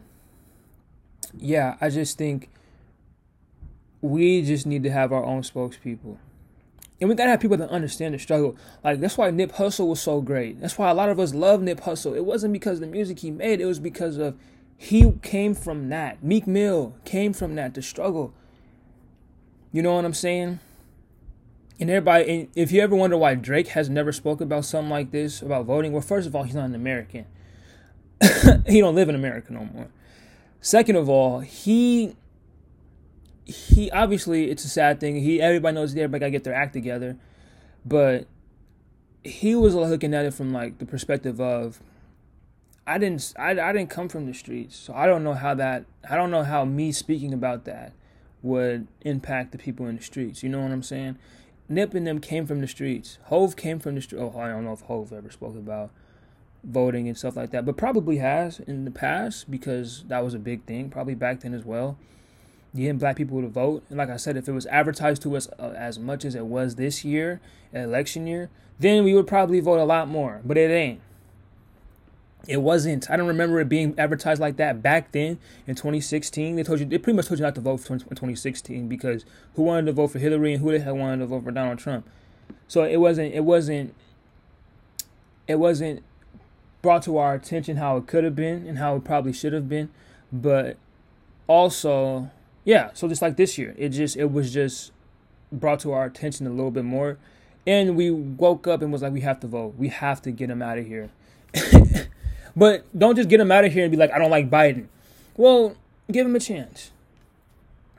[1.36, 2.48] yeah, I just think
[4.00, 6.18] we just need to have our own spokespeople.
[7.00, 8.56] And we gotta have people that understand the struggle.
[8.82, 10.60] Like that's why Nip Hussle was so great.
[10.60, 12.16] That's why a lot of us love Nip Hussle.
[12.16, 13.60] It wasn't because of the music he made.
[13.60, 14.36] It was because of
[14.76, 16.22] he came from that.
[16.22, 17.74] Meek Mill came from that.
[17.74, 18.32] The struggle.
[19.72, 20.60] You know what I'm saying?
[21.80, 25.42] And everybody, if you ever wonder why Drake has never spoken about something like this
[25.42, 27.26] about voting, well, first of all, he's not an American.
[28.66, 29.88] he don't live in America no more.
[30.60, 32.16] Second of all, he
[33.44, 35.16] he obviously it's a sad thing.
[35.16, 37.16] He everybody knows everybody gotta get their act together,
[37.86, 38.26] but
[39.22, 41.80] he was looking at it from like the perspective of
[42.86, 45.84] I didn't I, I didn't come from the streets, so I don't know how that
[46.08, 47.92] I don't know how me speaking about that
[48.42, 50.42] would impact the people in the streets.
[50.42, 51.18] You know what I'm saying?
[51.68, 53.18] Nip and them came from the streets.
[53.24, 54.20] Hov came from the street.
[54.20, 55.90] Oh, I don't know if Hov ever spoke about
[56.64, 60.38] voting and stuff like that, but probably has in the past because that was a
[60.38, 61.98] big thing, probably back then as well.
[62.74, 65.48] Getting black people to vote, and like I said, if it was advertised to us
[65.58, 67.40] uh, as much as it was this year,
[67.72, 70.40] election year, then we would probably vote a lot more.
[70.44, 71.00] But it ain't.
[72.48, 73.10] It wasn't.
[73.10, 76.56] I don't remember it being advertised like that back then in 2016.
[76.56, 79.62] They told you, they pretty much told you not to vote for 2016 because who
[79.64, 82.08] wanted to vote for Hillary and who the hell wanted to vote for Donald Trump.
[82.66, 83.34] So it wasn't.
[83.34, 83.94] It wasn't.
[85.46, 86.02] It wasn't
[86.80, 89.68] brought to our attention how it could have been and how it probably should have
[89.68, 89.90] been,
[90.32, 90.76] but
[91.46, 92.30] also,
[92.64, 92.90] yeah.
[92.94, 94.92] So just like this year, it just it was just
[95.52, 97.18] brought to our attention a little bit more,
[97.66, 99.74] and we woke up and was like, we have to vote.
[99.76, 101.10] We have to get him out of here.
[102.58, 104.88] But don't just get him out of here and be like, I don't like Biden.
[105.36, 105.76] Well,
[106.10, 106.90] give him a chance.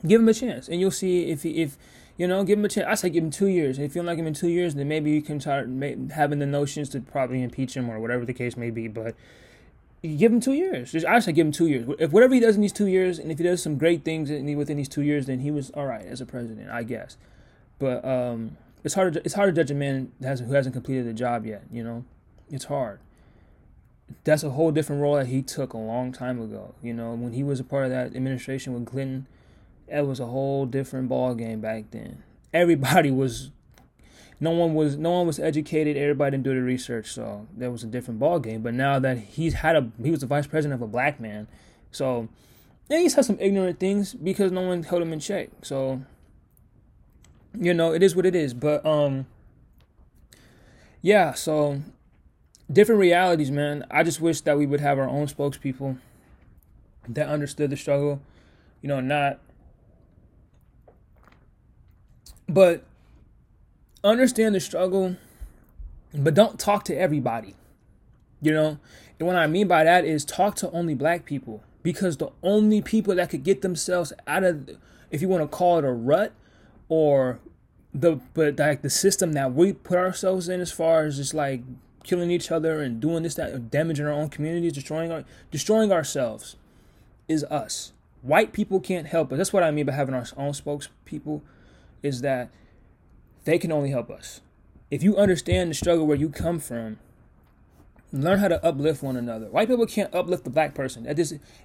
[0.05, 1.77] Give him a chance, and you'll see if he, if
[2.17, 2.85] you know, give him a chance.
[2.89, 3.79] I say give him two years.
[3.79, 5.69] If you don't like him in two years, then maybe you can start
[6.11, 8.89] having the notions to probably impeach him or whatever the case may be.
[8.89, 9.15] But
[10.03, 10.91] give him two years.
[10.91, 11.85] Just, I say give him two years.
[11.97, 14.29] If whatever he does in these two years, and if he does some great things
[14.29, 17.15] within these two years, then he was all right as a president, I guess.
[17.77, 19.13] But um, it's hard.
[19.13, 21.63] To, it's hard to judge a man who hasn't, who hasn't completed the job yet.
[21.71, 22.05] You know,
[22.49, 22.99] it's hard
[24.23, 26.73] that's a whole different role that he took a long time ago.
[26.81, 29.27] You know, when he was a part of that administration with Clinton,
[29.87, 32.23] it was a whole different ball game back then.
[32.53, 33.51] Everybody was
[34.39, 37.83] no one was no one was educated, everybody didn't do the research, so that was
[37.83, 38.61] a different ball game.
[38.61, 41.47] But now that he's had a he was the vice president of a black man.
[41.91, 42.29] So
[42.89, 45.49] yeah, he's had some ignorant things because no one held him in check.
[45.61, 46.01] So
[47.57, 48.53] you know, it is what it is.
[48.53, 49.25] But um
[51.01, 51.81] yeah, so
[52.71, 53.86] different realities, man.
[53.89, 55.97] I just wish that we would have our own spokespeople
[57.08, 58.21] that understood the struggle,
[58.82, 59.39] you know, not
[62.47, 62.84] but
[64.03, 65.15] understand the struggle,
[66.13, 67.55] but don't talk to everybody.
[68.41, 68.79] You know,
[69.19, 72.82] and what I mean by that is talk to only black people because the only
[72.82, 74.69] people that could get themselves out of,
[75.12, 76.34] if you want to call it a rut,
[76.88, 77.39] or
[77.93, 81.62] the but like the system that we put ourselves in as far as just like
[82.03, 86.55] killing each other and doing this, that, damaging our own communities, destroying our, destroying ourselves,
[87.27, 87.93] is us.
[88.21, 89.38] White people can't help us.
[89.38, 91.41] That's what I mean by having our own spokespeople,
[92.03, 92.49] is that
[93.45, 94.41] they can only help us.
[94.91, 96.97] If you understand the struggle where you come from,
[98.12, 99.47] Learn how to uplift one another.
[99.47, 101.03] White people can't uplift the black person.
[101.03, 101.15] That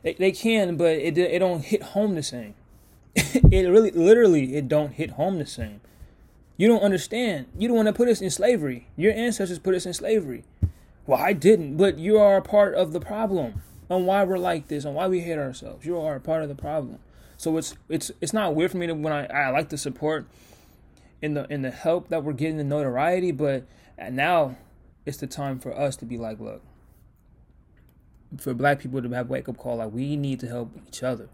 [0.02, 2.54] they, they can, but it it don't hit home the same.
[3.16, 5.80] it really, literally, it don't hit home the same.
[6.56, 7.46] You don't understand.
[7.58, 8.88] You don't want to put us in slavery.
[8.96, 10.44] Your ancestors put us in slavery.
[11.06, 14.68] Well, I didn't, but you are a part of the problem on why we're like
[14.68, 15.84] this, on why we hate ourselves.
[15.84, 16.98] You are a part of the problem.
[17.36, 20.26] So it's it's it's not weird for me to when I, I like the support
[21.20, 23.64] in the in the help that we're getting the notoriety, but
[24.10, 24.56] now
[25.04, 26.62] it's the time for us to be like, look,
[28.38, 31.28] for black people to have wake up call like we need to help each other.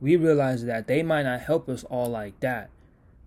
[0.00, 2.70] We realize that they might not help us all like that.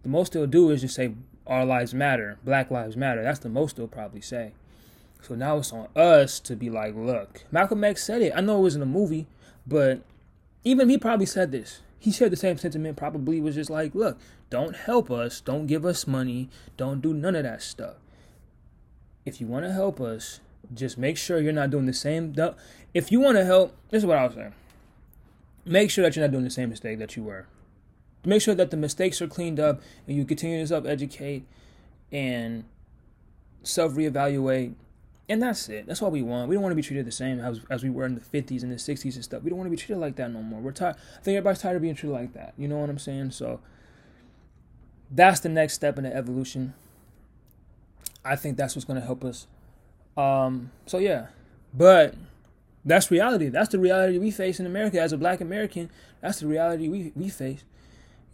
[0.04, 1.14] The most they'll do is just say
[1.46, 3.24] our lives matter, black lives matter.
[3.24, 4.52] That's the most they'll probably say.
[5.22, 8.34] So now it's on us to be like, look, Malcolm X said it.
[8.36, 9.28] I know it was in a movie,
[9.66, 10.02] but
[10.64, 11.82] even he probably said this.
[12.00, 15.86] He shared the same sentiment, probably was just like, look, don't help us, don't give
[15.86, 17.96] us money, don't do none of that stuff.
[19.26, 20.40] If you want to help us,
[20.74, 22.36] just make sure you're not doing the same.
[22.94, 24.54] If you want to help, this is what I was saying.
[25.66, 27.48] Make sure that you're not doing the same mistake that you were.
[28.26, 31.46] Make sure that the mistakes are cleaned up and you continue to self educate
[32.12, 32.66] and
[33.64, 34.74] self reevaluate
[35.30, 35.88] and that's it.
[35.88, 36.48] That's all we want.
[36.48, 38.64] We don't want to be treated the same as, as we were in the 50s
[38.64, 39.44] and the 60s and stuff.
[39.44, 40.62] We don't want to be treated like that no more.
[40.62, 40.96] We're tired.
[40.96, 42.54] I think everybody's tired of being treated like that.
[42.58, 43.32] You know what I'm saying?
[43.32, 43.60] So
[45.12, 46.74] that's the next step in the evolution.
[48.24, 49.48] I think that's what's going to help us.
[50.16, 51.28] Um, so yeah,
[51.74, 52.16] but
[52.86, 53.50] that's reality.
[53.50, 55.90] That's the reality we face in America as a Black American.
[56.22, 57.64] That's the reality we we face,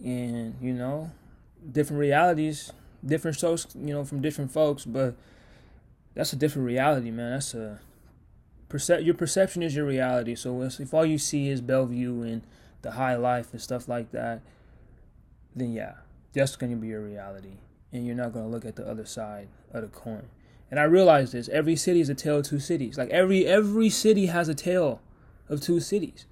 [0.03, 1.11] and you know,
[1.71, 2.71] different realities,
[3.05, 5.15] different folks, you know, from different folks, but
[6.13, 7.31] that's a different reality, man.
[7.31, 7.79] That's a
[8.69, 10.35] percep- your perception is your reality.
[10.35, 12.41] So if all you see is Bellevue and
[12.81, 14.41] the high life and stuff like that,
[15.55, 15.93] then yeah,
[16.33, 17.57] that's going to be your reality,
[17.91, 20.27] and you're not going to look at the other side of the coin.
[20.69, 22.97] And I realize this: every city is a tale of two cities.
[22.97, 25.01] Like every every city has a tale
[25.47, 26.25] of two cities.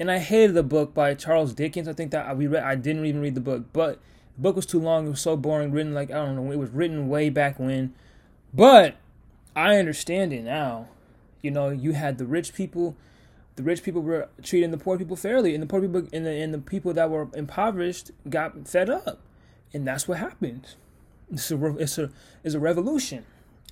[0.00, 1.88] And I hated the book by Charles Dickens.
[1.88, 2.62] I think that we read.
[2.62, 3.98] I didn't even read the book, but
[4.36, 5.06] the book was too long.
[5.06, 5.72] It was so boring.
[5.72, 6.52] Written like I don't know.
[6.52, 7.94] It was written way back when
[8.52, 8.96] but
[9.54, 10.88] I understand it now.
[11.42, 12.96] You know, you had the rich people.
[13.56, 16.30] The rich people were treating the poor people fairly, and the poor people and the,
[16.30, 19.20] and the people that were impoverished got fed up,
[19.72, 20.74] and that's what happened.
[21.30, 22.10] It's a it's a
[22.44, 23.26] it's a revolution.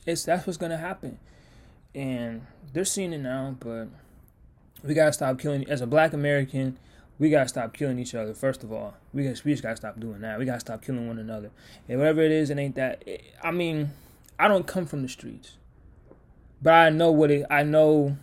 [0.05, 1.19] It's that's what's gonna happen,
[1.95, 3.57] and they're seeing it now.
[3.59, 3.89] But
[4.83, 5.69] we gotta stop killing.
[5.69, 6.79] As a Black American,
[7.19, 8.35] we gotta stop killing each other.
[8.35, 10.39] First of all, we just we just gotta stop doing that.
[10.39, 11.51] We gotta stop killing one another.
[11.89, 13.03] And whatever it is, it ain't that.
[13.07, 13.91] It, I mean
[14.39, 15.57] I don't come from the streets,
[16.61, 17.47] but I know what it.
[17.51, 18.17] I know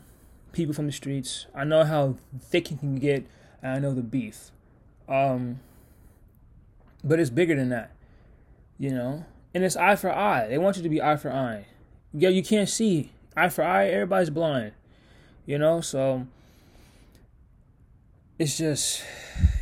[0.51, 1.47] people from the streets.
[1.55, 3.25] I know how thick it can get,
[3.61, 4.51] and I know the beef.
[5.09, 5.59] Um,
[7.03, 7.91] but it's bigger than that,
[8.77, 9.25] you know.
[9.55, 10.47] And it's eye for eye.
[10.47, 11.65] They want you to be eye for eye.
[12.13, 13.87] Yeah, you can't see eye for eye.
[13.87, 14.73] Everybody's blind,
[15.45, 15.81] you know.
[15.81, 16.27] So
[18.39, 19.04] it's just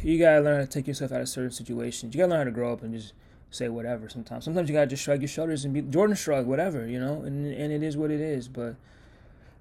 [0.03, 2.13] you gotta learn to take yourself out of certain situations.
[2.13, 3.13] You gotta learn how to grow up and just
[3.49, 4.45] say whatever sometimes.
[4.45, 7.45] Sometimes you gotta just shrug your shoulders and be Jordan shrug, whatever, you know, and
[7.45, 8.47] and it is what it is.
[8.47, 8.75] But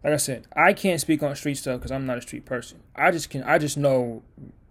[0.05, 2.81] like I said, I can't speak on street stuff because I'm not a street person.
[2.95, 4.23] I just can I just know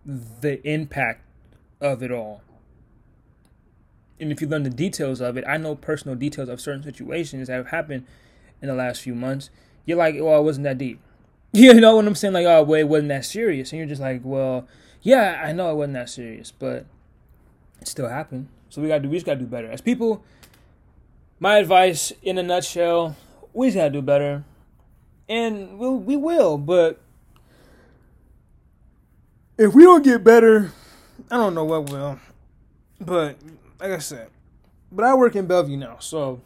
[0.06, 1.24] the impact
[1.82, 2.42] of it all.
[4.20, 7.48] And if you learn the details of it, I know personal details of certain situations
[7.48, 8.06] that have happened
[8.62, 9.50] in the last few months.
[9.86, 11.00] You're like, well, it wasn't that deep.
[11.54, 12.36] You know what I'm saying?
[12.36, 13.72] Like, oh, well, it wasn't that serious.
[13.72, 14.68] And you're just like, well,
[15.02, 16.86] yeah, I know it wasn't that serious, but
[17.82, 18.50] it still happened.
[18.70, 19.10] So we gotta do.
[19.10, 20.24] We just gotta do better as people.
[21.40, 23.16] My advice, in a nutshell,
[23.54, 24.44] we just gotta do better,
[25.28, 26.58] and we'll we will.
[26.58, 27.00] But
[29.58, 30.72] if we don't get better,
[31.32, 32.20] I don't know what will.
[33.02, 33.38] But
[33.80, 34.30] like I said,
[34.92, 36.42] but I work in Bellevue now, so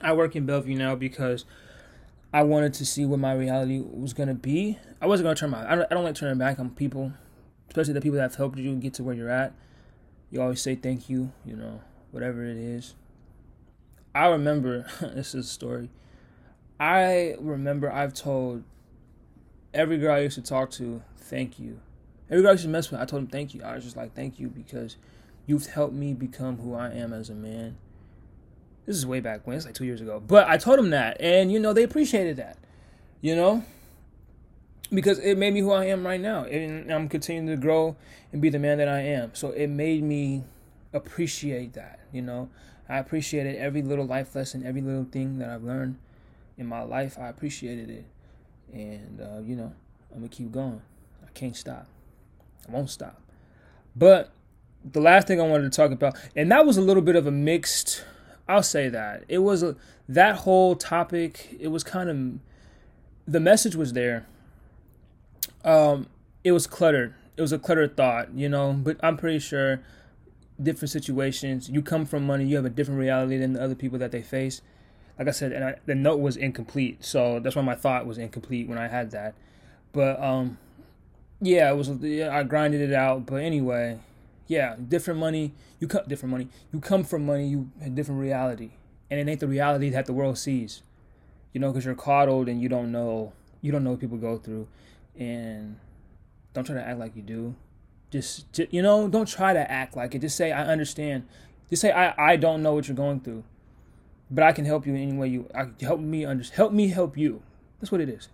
[0.00, 1.44] I work in Bellevue now because
[2.32, 4.78] I wanted to see what my reality was gonna be.
[5.00, 5.70] I wasn't gonna turn my.
[5.70, 7.12] I don't, I don't like turning back on people,
[7.68, 9.52] especially the people that have helped you get to where you're at
[10.32, 12.94] you always say thank you, you know, whatever it is.
[14.14, 15.90] I remember, this is a story.
[16.80, 18.64] I remember I've told
[19.72, 21.80] every girl I used to talk to, thank you.
[22.30, 23.62] Every girl I used to mess with, I told them thank you.
[23.62, 24.96] I was just like, thank you because
[25.46, 27.76] you've helped me become who I am as a man.
[28.86, 30.20] This is way back when, it's like two years ago.
[30.20, 32.58] But I told them that, and you know, they appreciated that.
[33.20, 33.64] You know?
[34.92, 37.96] because it made me who I am right now, and I'm continuing to grow
[38.32, 39.34] and be the man that I am.
[39.34, 40.44] So it made me
[40.92, 42.00] appreciate that.
[42.12, 42.50] You know,
[42.88, 45.98] I appreciated every little life lesson, every little thing that I've learned
[46.58, 47.18] in my life.
[47.18, 48.04] I appreciated it,
[48.72, 49.72] and uh, you know,
[50.12, 50.82] I'm gonna keep going.
[51.24, 51.86] I can't stop.
[52.68, 53.20] I won't stop.
[53.96, 54.30] But
[54.84, 57.26] the last thing I wanted to talk about, and that was a little bit of
[57.26, 58.04] a mixed.
[58.52, 59.76] I'll say that it was a
[60.08, 61.56] that whole topic.
[61.58, 64.26] It was kind of the message was there.
[65.64, 66.06] Um,
[66.44, 67.14] it was cluttered.
[67.36, 68.74] It was a cluttered thought, you know.
[68.74, 69.80] But I'm pretty sure
[70.62, 71.70] different situations.
[71.70, 72.44] You come from money.
[72.44, 74.60] You have a different reality than the other people that they face.
[75.18, 78.18] Like I said, and I, the note was incomplete, so that's why my thought was
[78.18, 79.34] incomplete when I had that.
[79.92, 80.58] But um,
[81.40, 81.88] yeah, it was.
[81.88, 83.24] Yeah, I grinded it out.
[83.24, 83.98] But anyway,
[84.46, 85.54] yeah, different money.
[85.78, 86.48] You cut different money.
[86.72, 87.48] You come from money.
[87.48, 88.72] You have different reality,
[89.10, 90.82] and it ain't the reality that the world sees.
[91.52, 93.32] You know, because you're coddled and you don't know.
[93.60, 94.68] You don't know what people go through,
[95.16, 95.78] and
[96.54, 97.54] don't try to act like you do.
[98.10, 100.20] Just, just you know, don't try to act like it.
[100.20, 101.26] Just say I understand.
[101.70, 103.44] Just say I I don't know what you're going through,
[104.30, 105.48] but I can help you in any way you.
[105.54, 107.42] I help me under help me help you.
[107.80, 108.28] That's what it is.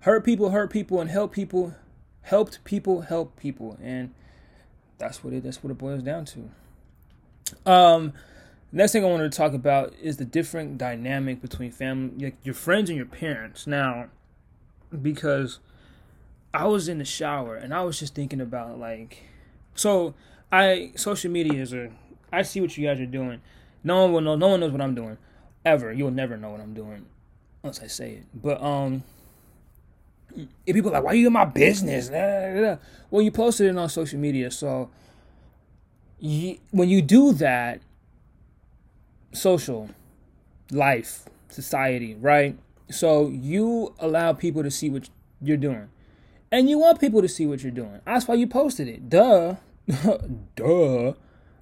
[0.00, 1.74] Hurt people, hurt people, and help people.
[2.22, 4.14] Helped people, help people, and
[5.04, 5.42] that's what it.
[5.42, 7.70] That's what it boils down to.
[7.70, 8.14] Um,
[8.72, 12.54] next thing I wanted to talk about is the different dynamic between family, like your
[12.54, 13.66] friends and your parents.
[13.66, 14.06] Now,
[15.02, 15.58] because
[16.54, 19.24] I was in the shower and I was just thinking about like,
[19.74, 20.14] so
[20.50, 21.90] I social media is a.
[22.32, 23.42] I see what you guys are doing.
[23.84, 24.36] No one will know.
[24.36, 25.18] No one knows what I'm doing,
[25.66, 25.92] ever.
[25.92, 27.04] You'll never know what I'm doing,
[27.62, 28.24] unless I say it.
[28.34, 29.04] But um,
[30.66, 32.10] people are like, why are you in my business?
[32.10, 34.90] Well, you posted it on social media, so
[36.20, 37.80] when you do that,
[39.32, 39.90] social
[40.70, 42.56] life, society, right?
[42.90, 45.08] So you allow people to see what
[45.40, 45.88] you're doing
[46.54, 48.00] and you want people to see what you're doing.
[48.04, 49.10] That's why you posted it.
[49.10, 49.56] Duh,
[50.56, 51.12] duh.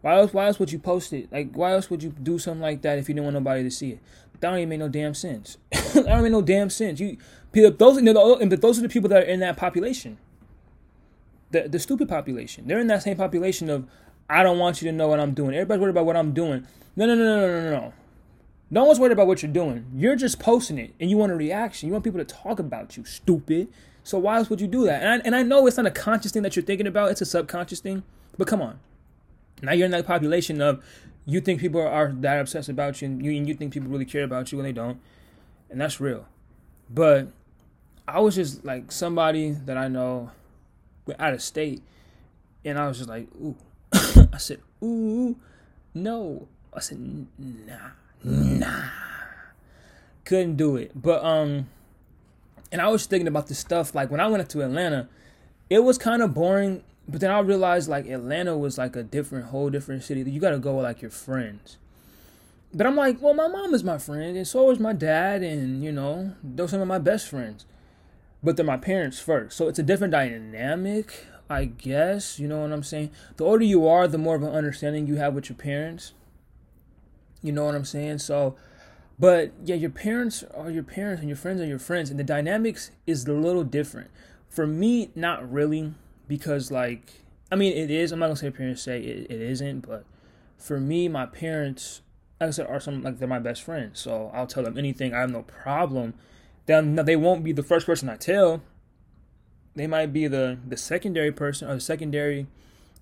[0.03, 0.35] Why else?
[0.35, 1.33] Why else would you post it?
[1.33, 3.71] Like, why else would you do something like that if you didn't want nobody to
[3.71, 4.01] see it?
[4.33, 5.57] That don't even make no damn sense.
[5.71, 7.01] that don't make no damn sense.
[7.01, 7.17] You,
[7.53, 10.19] those, and those are the people that are in that population.
[11.51, 12.67] The the stupid population.
[12.67, 13.87] They're in that same population of
[14.29, 15.55] I don't want you to know what I'm doing.
[15.55, 16.67] Everybody's worried about what I'm doing.
[16.97, 17.93] No, no, no, no, no, no, no.
[18.71, 19.85] No one's worried about what you're doing.
[19.95, 21.89] You're just posting it, and you want a reaction.
[21.89, 23.05] You want people to talk about you.
[23.05, 23.69] Stupid.
[24.03, 25.03] So why else would you do that?
[25.03, 27.21] And I, and I know it's not a conscious thing that you're thinking about, it's
[27.21, 28.03] a subconscious thing.
[28.39, 28.81] But come on.
[29.61, 30.83] Now you're in that population of
[31.27, 34.05] you think people are, that obsessed about you and, you and you think people really
[34.05, 35.01] care about you when they don't.
[35.71, 36.27] And that's real.
[36.91, 37.29] But
[38.13, 40.31] I was just like somebody that I know
[41.07, 41.83] went out of state.
[42.65, 43.57] And I was just like, ooh.
[44.33, 45.37] I said, ooh,
[45.95, 46.47] no.
[46.75, 46.99] I said,
[47.39, 47.91] nah,
[48.23, 48.85] nah.
[50.25, 50.93] Couldn't do it.
[50.95, 51.69] But um
[52.71, 55.09] and I was thinking about this stuff like when I went up to Atlanta,
[55.71, 56.83] it was kind of boring.
[57.09, 60.23] But then I realized like Atlanta was like a different, whole different city.
[60.31, 61.79] You got to go with like your friends.
[62.75, 65.85] But I'm like, well, my mom is my friend, and so is my dad, and
[65.85, 67.67] you know, those are some of my best friends.
[68.43, 72.39] But they're my parents first, so it's a different dynamic, I guess.
[72.39, 73.11] You know what I'm saying?
[73.37, 76.13] The older you are, the more of an understanding you have with your parents.
[77.41, 78.19] You know what I'm saying?
[78.19, 78.57] So
[79.23, 82.25] but yeah, your parents are your parents and your friends are your friends, and the
[82.25, 84.11] dynamics is a little different.
[84.49, 85.95] For me, not really,
[86.27, 87.13] because like
[87.51, 88.11] I mean it is.
[88.11, 90.05] I'm not gonna say parents say it, it isn't, but
[90.59, 92.01] for me, my parents,
[92.41, 94.01] like I said, are some like they're my best friends.
[94.01, 95.15] So I'll tell them anything.
[95.15, 96.15] I have no problem.
[96.67, 98.63] Then they won't be the first person I tell.
[99.75, 102.47] They might be the the secondary person or the secondary,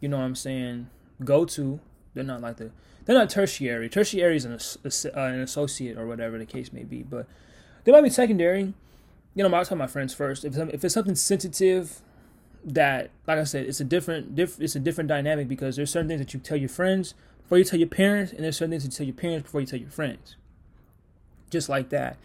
[0.00, 0.88] you know what I'm saying,
[1.24, 1.80] go to.
[2.14, 2.70] They're not like the
[3.04, 3.88] they're not tertiary.
[3.88, 7.26] Tertiary is an, uh, an associate or whatever the case may be, but
[7.84, 8.74] they might be secondary.
[9.34, 10.44] You know, I'll tell my friends first.
[10.44, 12.02] If if it's something sensitive,
[12.64, 16.08] that like I said, it's a different diff, it's a different dynamic because there's certain
[16.08, 18.84] things that you tell your friends before you tell your parents, and there's certain things
[18.84, 20.36] you tell your parents before you tell your friends.
[21.50, 22.16] Just like that.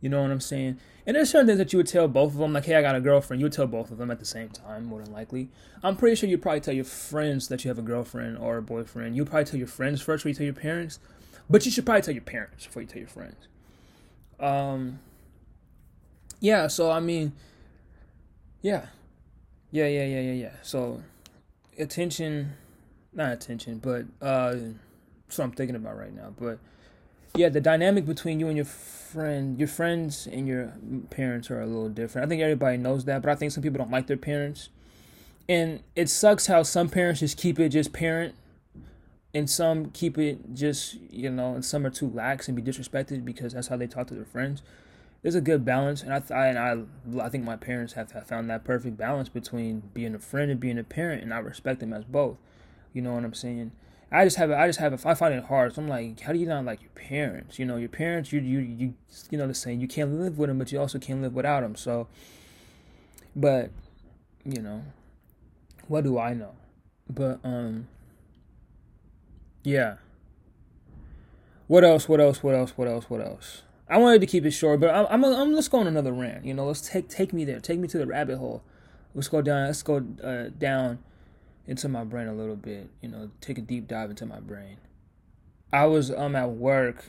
[0.00, 0.78] You know what I'm saying?
[1.06, 2.94] And there's certain things that you would tell both of them, like, hey, I got
[2.94, 3.40] a girlfriend.
[3.40, 5.48] You would tell both of them at the same time, more than likely.
[5.82, 8.62] I'm pretty sure you'd probably tell your friends that you have a girlfriend or a
[8.62, 9.16] boyfriend.
[9.16, 10.98] You'd probably tell your friends first before you tell your parents.
[11.50, 13.48] But you should probably tell your parents before you tell your friends.
[14.38, 15.00] Um,
[16.40, 17.32] yeah, so I mean,
[18.62, 18.86] yeah.
[19.70, 20.52] Yeah, yeah, yeah, yeah, yeah.
[20.62, 21.02] So,
[21.78, 22.52] attention,
[23.12, 24.54] not attention, but, uh,
[25.26, 26.34] that's what I'm thinking about right now.
[26.38, 26.58] But,
[27.36, 30.72] yeah, the dynamic between you and your friend, your friends and your
[31.10, 32.26] parents are a little different.
[32.26, 34.68] I think everybody knows that, but I think some people don't like their parents.
[35.48, 38.34] And it sucks how some parents just keep it just parent
[39.32, 43.24] and some keep it just, you know, and some are too lax and be disrespected
[43.24, 44.62] because that's how they talk to their friends.
[45.22, 48.26] There's a good balance, and I, th- and I, I think my parents have, have
[48.26, 51.80] found that perfect balance between being a friend and being a parent, and I respect
[51.80, 52.36] them as both.
[52.92, 53.72] You know what I'm saying?
[54.10, 55.74] I just have I just have I find it hard.
[55.74, 57.58] So I'm like, how do you not like your parents?
[57.58, 58.94] You know, your parents, you you you
[59.30, 61.60] you know the saying, you can't live with them, but you also can't live without
[61.60, 61.76] them.
[61.76, 62.08] So,
[63.36, 63.70] but
[64.44, 64.82] you know,
[65.88, 66.52] what do I know?
[67.10, 67.88] But um,
[69.62, 69.96] yeah.
[71.66, 72.08] what else?
[72.08, 72.42] What else?
[72.42, 72.72] What else?
[72.76, 73.10] What else?
[73.10, 73.62] What else?
[73.90, 76.44] I wanted to keep it short, but I'm, I'm, I'm let's go on another rant.
[76.44, 77.60] You know, let's take take me there.
[77.60, 78.62] Take me to the rabbit hole.
[79.14, 79.66] Let's go down.
[79.66, 80.98] Let's go uh, down
[81.68, 82.88] into my brain a little bit.
[83.00, 84.78] You know, take a deep dive into my brain.
[85.72, 87.04] I was um at work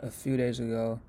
[0.00, 1.00] a few days ago,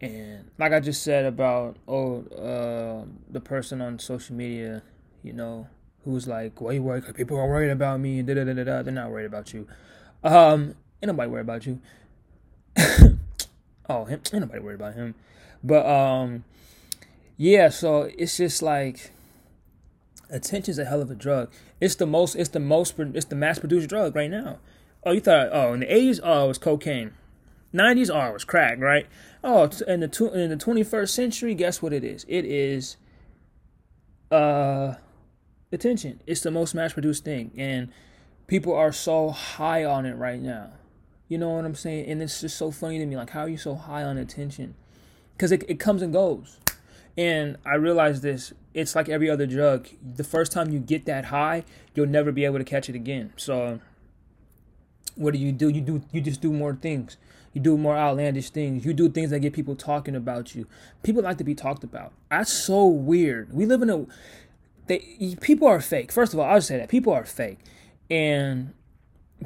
[0.00, 4.82] and like I just said about oh uh, the person on social media,
[5.22, 5.68] you know,
[6.04, 7.02] who's like, "Why you worry?
[7.02, 8.82] People are worried about me." Da da da da.
[8.82, 9.68] They're not worried about you.
[10.24, 11.80] Um, ain't nobody worried about you.
[13.88, 15.14] oh, him, ain't nobody worried about him.
[15.62, 16.44] But um,
[17.36, 17.68] yeah.
[17.68, 19.12] So it's just like
[20.30, 21.50] attention's a hell of a drug.
[21.80, 22.34] It's the most.
[22.34, 22.98] It's the most.
[22.98, 24.58] It's the mass produced drug right now.
[25.04, 25.48] Oh, you thought?
[25.52, 27.12] Oh, in the eighties, oh, it was cocaine.
[27.72, 29.06] Nineties, oh, it was crack, right?
[29.42, 32.24] Oh, in the in the twenty first century, guess what it is?
[32.28, 32.96] It is
[34.30, 34.94] uh
[35.72, 36.20] attention.
[36.26, 37.90] It's the most mass produced thing, and
[38.46, 40.72] people are so high on it right now.
[41.28, 42.10] You know what I'm saying?
[42.10, 43.16] And it's just so funny to me.
[43.16, 44.74] Like, how are you so high on attention?
[45.36, 46.58] Because it, it comes and goes.
[47.20, 48.54] And I realized this.
[48.72, 49.88] It's like every other drug.
[50.00, 51.64] The first time you get that high,
[51.94, 53.34] you'll never be able to catch it again.
[53.36, 53.78] So,
[55.16, 55.68] what do you do?
[55.68, 57.18] You do you just do more things.
[57.52, 58.86] You do more outlandish things.
[58.86, 60.66] You do things that get people talking about you.
[61.02, 62.12] People like to be talked about.
[62.30, 63.52] That's so weird.
[63.52, 64.06] We live in a
[64.86, 66.12] they people are fake.
[66.12, 67.58] First of all, I'll just say that people are fake,
[68.08, 68.72] and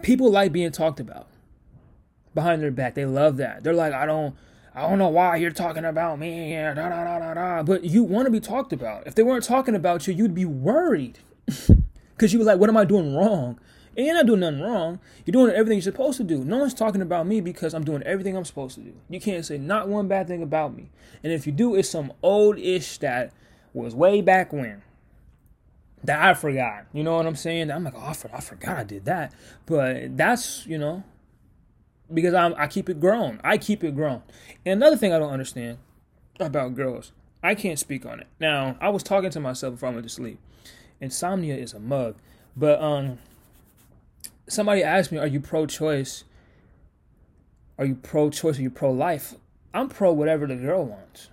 [0.02, 1.26] people like being talked about
[2.36, 2.94] behind their back.
[2.94, 3.64] They love that.
[3.64, 4.36] They're like, I don't,
[4.74, 6.52] I don't know why you're talking about me.
[6.52, 7.62] Da, da, da, da, da.
[7.62, 9.06] But you want to be talked about.
[9.06, 12.76] If they weren't talking about you, you'd be worried because you were like, what am
[12.76, 13.60] I doing wrong?
[13.96, 14.98] And you're not doing nothing wrong.
[15.24, 16.44] You're doing everything you're supposed to do.
[16.44, 18.94] No one's talking about me because I'm doing everything I'm supposed to do.
[19.08, 20.90] You can't say not one bad thing about me.
[21.22, 23.32] And if you do, it's some old ish that
[23.72, 24.82] was way back when
[26.02, 26.86] that I forgot.
[26.92, 27.70] You know what I'm saying?
[27.70, 29.32] I'm like, oh, I forgot, I forgot I did that.
[29.66, 31.04] But that's, you know,
[32.14, 33.40] because I'm, I keep it grown.
[33.44, 34.22] I keep it grown.
[34.64, 35.78] And another thing I don't understand
[36.40, 37.12] about girls,
[37.42, 38.26] I can't speak on it.
[38.40, 40.38] Now, I was talking to myself before I went to sleep.
[41.00, 42.16] Insomnia is a mug.
[42.56, 43.18] But um,
[44.48, 46.24] somebody asked me, are you pro-choice?
[47.78, 49.34] Are you pro-choice or you pro-life?
[49.74, 51.30] I'm pro whatever the girl wants.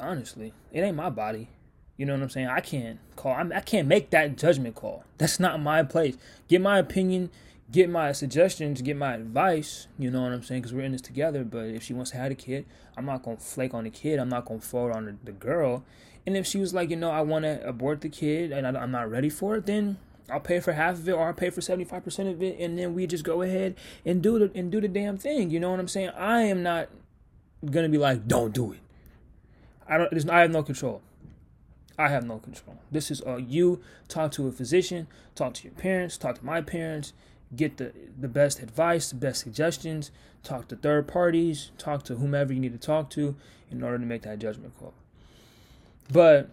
[0.00, 1.50] Honestly, it ain't my body.
[1.96, 2.48] You know what I'm saying?
[2.48, 3.34] I can't call.
[3.34, 5.04] I'm, I can't make that judgment call.
[5.18, 6.16] That's not my place.
[6.48, 7.30] Get my opinion,
[7.70, 9.86] get my suggestions, get my advice.
[9.98, 10.62] You know what I'm saying?
[10.62, 11.44] Because we're in this together.
[11.44, 14.18] But if she wants to have a kid, I'm not gonna flake on the kid.
[14.18, 15.84] I'm not gonna forward on the, the girl.
[16.26, 18.80] And if she was like, you know, I want to abort the kid and I,
[18.80, 19.98] I'm not ready for it, then
[20.30, 22.58] I'll pay for half of it, or I'll pay for seventy five percent of it,
[22.58, 25.50] and then we just go ahead and do the and do the damn thing.
[25.50, 26.10] You know what I'm saying?
[26.10, 26.88] I am not
[27.64, 28.78] gonna be like, don't do it.
[29.86, 30.30] I don't.
[30.30, 31.02] I have no control.
[31.98, 32.78] I have no control.
[32.90, 36.60] This is all you talk to a physician, talk to your parents, talk to my
[36.60, 37.12] parents,
[37.56, 40.10] get the the best advice, the best suggestions,
[40.42, 43.36] talk to third parties, talk to whomever you need to talk to
[43.70, 44.94] in order to make that judgment call.
[46.12, 46.50] But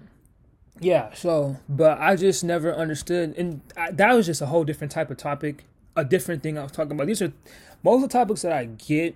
[0.79, 4.91] yeah, so but I just never understood, and I, that was just a whole different
[4.91, 7.07] type of topic, a different thing I was talking about.
[7.07, 7.33] These are
[7.83, 9.15] most of the topics that I get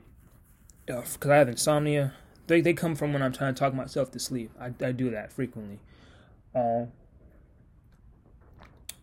[0.86, 2.14] because uh, I have insomnia.
[2.48, 4.52] They they come from when I'm trying to talk myself to sleep.
[4.60, 5.80] I I do that frequently.
[6.54, 6.86] Uh,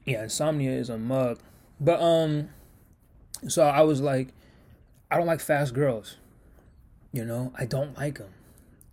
[0.04, 1.38] yeah, insomnia is a mug.
[1.80, 2.50] But um,
[3.48, 4.28] so I was like,
[5.10, 6.16] I don't like fast girls.
[7.12, 8.32] You know, I don't like them,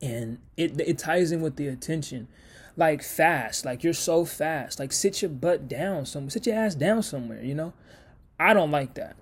[0.01, 2.27] and it it ties in with the attention.
[2.75, 4.79] Like fast, like you're so fast.
[4.79, 7.41] Like sit your butt down somewhere, sit your ass down somewhere.
[7.41, 7.73] You know,
[8.39, 9.15] I don't like that.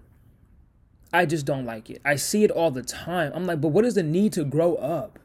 [1.13, 2.01] I just don't like it.
[2.03, 3.32] I see it all the time.
[3.34, 5.19] I'm like, but what is the need to grow up?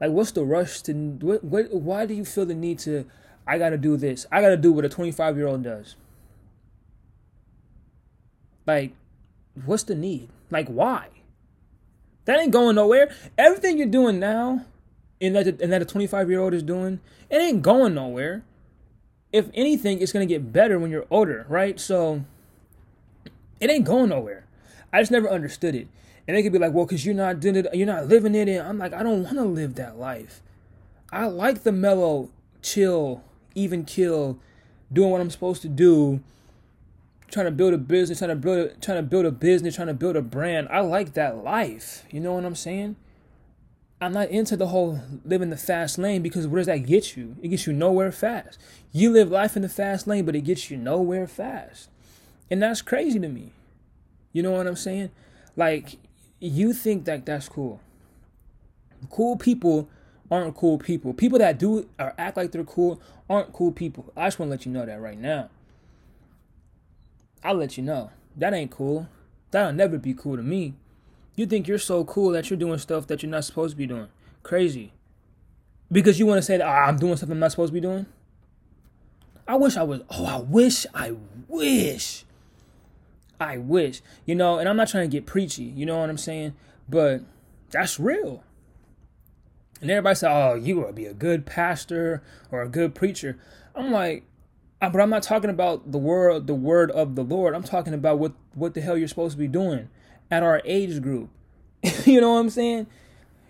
[0.00, 0.92] Like, what's the rush to?
[0.92, 1.42] What?
[1.44, 3.06] what why do you feel the need to?
[3.46, 4.26] I got to do this.
[4.30, 5.96] I got to do what a 25 year old does.
[8.66, 8.92] Like,
[9.64, 10.28] what's the need?
[10.50, 11.08] Like, why?
[12.24, 13.10] That ain't going nowhere.
[13.36, 14.64] Everything you're doing now,
[15.20, 17.00] and that and that a 25 year old is doing,
[17.30, 18.42] it ain't going nowhere.
[19.32, 21.78] If anything, it's gonna get better when you're older, right?
[21.78, 22.24] So,
[23.60, 24.44] it ain't going nowhere.
[24.92, 25.88] I just never understood it.
[26.26, 28.48] And they could be like, well, because you're not doing it, you're not living it.
[28.48, 30.42] And I'm like, I don't want to live that life.
[31.10, 32.30] I like the mellow,
[32.62, 33.22] chill
[33.58, 34.38] even kill
[34.92, 36.22] doing what I'm supposed to do,
[37.30, 39.88] trying to build a business, trying to build a, trying to build a business, trying
[39.88, 40.68] to build a brand.
[40.70, 42.04] I like that life.
[42.10, 42.96] You know what I'm saying?
[44.00, 47.36] I'm not into the whole living the fast lane because where does that get you?
[47.42, 48.58] It gets you nowhere fast.
[48.92, 51.90] You live life in the fast lane, but it gets you nowhere fast.
[52.50, 53.52] And that's crazy to me.
[54.32, 55.10] You know what I'm saying?
[55.56, 55.96] Like,
[56.38, 57.80] you think that that's cool.
[59.10, 59.88] Cool people
[60.30, 61.12] aren't cool people.
[61.12, 64.12] People that do or act like they're cool aren't cool people.
[64.16, 65.50] I just want to let you know that right now.
[67.42, 68.10] I'll let you know.
[68.36, 69.08] That ain't cool.
[69.50, 70.74] That'll never be cool to me.
[71.34, 73.86] You think you're so cool that you're doing stuff that you're not supposed to be
[73.86, 74.08] doing.
[74.42, 74.92] Crazy.
[75.90, 77.80] Because you want to say that oh, I'm doing something I'm not supposed to be
[77.80, 78.06] doing.
[79.46, 80.02] I wish I was.
[80.10, 80.84] Oh, I wish.
[80.94, 81.14] I
[81.48, 82.24] wish.
[83.40, 84.02] I wish.
[84.26, 85.64] You know, and I'm not trying to get preachy.
[85.64, 86.54] You know what I'm saying?
[86.88, 87.22] But
[87.70, 88.42] that's real.
[89.80, 93.38] And everybody say, "Oh, you will be a good pastor or a good preacher."
[93.74, 94.24] I'm like,
[94.80, 97.54] but I'm not talking about the word, the word of the Lord.
[97.54, 99.88] I'm talking about what what the hell you're supposed to be doing
[100.30, 101.30] at our age group.
[102.04, 102.86] you know what I'm saying?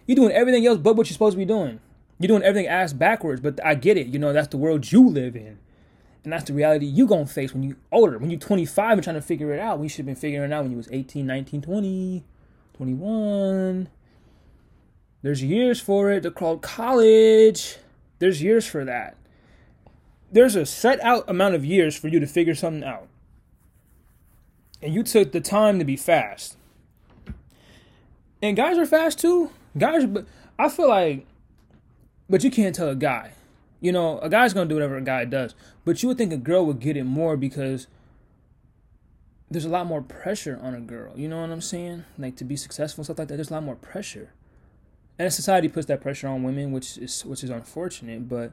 [0.07, 1.81] You're doing everything else but what you're supposed to be doing.
[2.19, 3.41] You're doing everything ass backwards.
[3.41, 4.07] But I get it.
[4.09, 5.59] You know that's the world you live in,
[6.25, 8.19] and that's the reality you gonna face when you older.
[8.19, 9.79] When you're 25 and trying to figure it out.
[9.79, 12.25] We should have been figuring it out when you was 18, 19, 20,
[12.75, 13.89] 21.
[15.21, 16.23] There's years for it.
[16.23, 17.77] They're called college.
[18.19, 19.18] There's years for that.
[20.31, 23.09] There's a set out amount of years for you to figure something out.
[24.83, 26.57] And you took the time to be fast.
[28.41, 29.51] And guys are fast too.
[29.77, 30.27] Guys, but
[30.59, 31.27] I feel like,
[32.29, 33.33] but you can't tell a guy.
[33.81, 35.55] You know, a guy's gonna do whatever a guy does.
[35.85, 37.87] But you would think a girl would get it more because
[39.51, 41.13] there's a lot more pressure on a girl.
[41.17, 42.05] You know what I'm saying?
[42.19, 43.37] Like to be successful and stuff like that.
[43.37, 44.33] There's a lot more pressure
[45.19, 48.29] and society puts that pressure on women, which is which is unfortunate.
[48.29, 48.53] But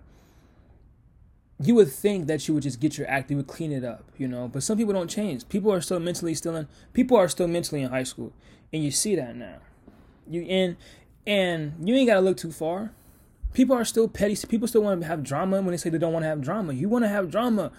[1.60, 4.04] you would think that you would just get your act, you would clean it up,
[4.18, 4.48] you know.
[4.48, 5.48] But some people don't change.
[5.48, 6.68] People are still mentally still in.
[6.94, 8.34] People are still mentally in high school,
[8.74, 9.58] and you see that now.
[10.28, 10.78] You in,
[11.26, 12.92] and you ain't gotta look too far.
[13.54, 14.36] People are still petty.
[14.48, 16.74] People still want to have drama when they say they don't want to have drama.
[16.74, 17.72] You want to have drama.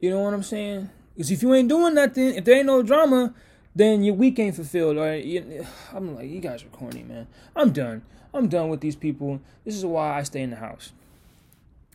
[0.00, 0.88] You know what I'm saying?
[1.14, 3.34] Because if you ain't doing nothing, if there ain't no drama,
[3.74, 4.96] then your week ain't fulfilled.
[4.96, 5.06] Or
[5.92, 7.26] I'm like, you guys are corny, man.
[7.54, 8.02] I'm done.
[8.32, 9.42] I'm done with these people.
[9.64, 10.92] This is why I stay in the house.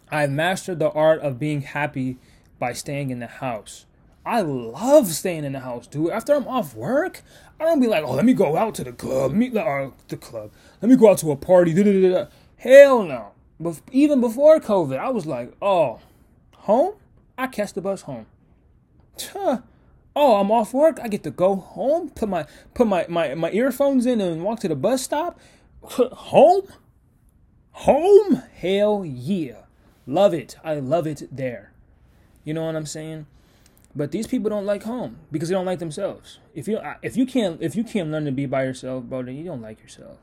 [0.10, 2.18] I've mastered the art of being happy
[2.60, 3.86] by staying in the house.
[4.26, 6.12] I love staying in the house, dude.
[6.12, 7.22] After I'm off work,
[7.60, 10.18] I don't be like, oh, let me go out to the club, meet uh, the
[10.18, 10.52] club.
[10.82, 11.74] Let me go out to a party.
[11.74, 12.30] Da-da-da-da.
[12.58, 13.32] Hell no.
[13.60, 16.00] But even before COVID, I was like, oh,
[16.56, 16.96] home?
[17.38, 18.26] I catch the bus home.
[20.20, 21.00] Oh, I'm off work.
[21.02, 24.60] I get to go home, put my put my, my, my earphones in and walk
[24.62, 25.40] to the bus stop.
[25.84, 26.68] Home?
[27.72, 28.42] Home?
[28.56, 29.67] Hell yeah.
[30.08, 30.56] Love it.
[30.64, 31.74] I love it there.
[32.46, 33.28] You know what I'm saying?
[33.94, 36.40] But these people don't like home because they don't like themselves.
[36.54, 39.36] If you if you can't if you can't learn to be by yourself, bro, then
[39.36, 40.18] you don't like yourself.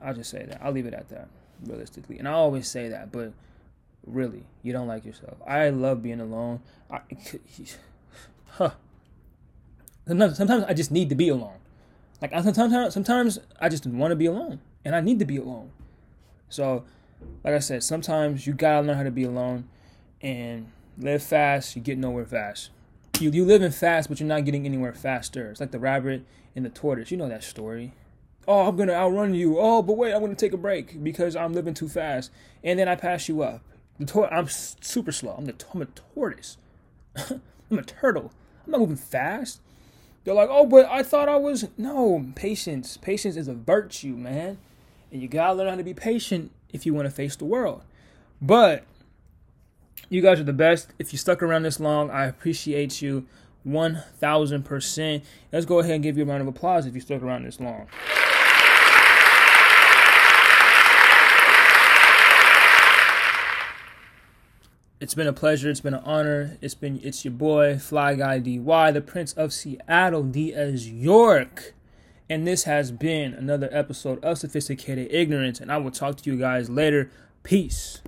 [0.00, 0.60] I'll just say that.
[0.62, 1.28] I'll leave it at that,
[1.66, 2.18] realistically.
[2.18, 3.32] And I always say that, but
[4.06, 5.36] really, you don't like yourself.
[5.46, 6.60] I love being alone.
[6.90, 7.00] I,
[8.46, 8.70] huh.
[10.06, 11.58] Sometimes, sometimes I just need to be alone.
[12.22, 15.70] Like sometimes, sometimes I just want to be alone, and I need to be alone.
[16.48, 16.84] So,
[17.44, 19.68] like I said, sometimes you gotta learn how to be alone,
[20.20, 21.74] and live fast.
[21.76, 22.70] You get nowhere fast.
[23.18, 25.50] You you living fast, but you're not getting anywhere faster.
[25.50, 27.10] It's like the rabbit and the tortoise.
[27.10, 27.92] You know that story.
[28.46, 29.58] Oh, I'm gonna outrun you.
[29.58, 32.30] Oh, but wait, I'm gonna take a break because I'm living too fast,
[32.62, 33.62] and then I pass you up.
[33.98, 35.34] The tor- I'm super slow.
[35.36, 36.56] I'm the I'm a tortoise.
[37.16, 38.32] I'm a turtle.
[38.64, 39.60] I'm not moving fast.
[40.24, 41.68] They're like, oh, but I thought I was.
[41.78, 42.96] No, patience.
[42.96, 44.58] Patience is a virtue, man.
[45.10, 47.82] And you gotta learn how to be patient if you want to face the world.
[48.40, 48.84] But
[50.08, 50.88] you guys are the best.
[50.98, 53.26] If you stuck around this long, I appreciate you
[53.66, 55.22] 1000%.
[55.52, 57.60] Let's go ahead and give you a round of applause if you stuck around this
[57.60, 57.86] long.
[65.00, 65.70] It's been a pleasure.
[65.70, 66.58] It's been an honor.
[66.60, 71.72] It's been it's your boy Fly Guy DY, the Prince of Seattle, Diaz York,
[72.30, 75.60] and this has been another episode of Sophisticated Ignorance.
[75.60, 77.10] And I will talk to you guys later.
[77.42, 78.00] Peace.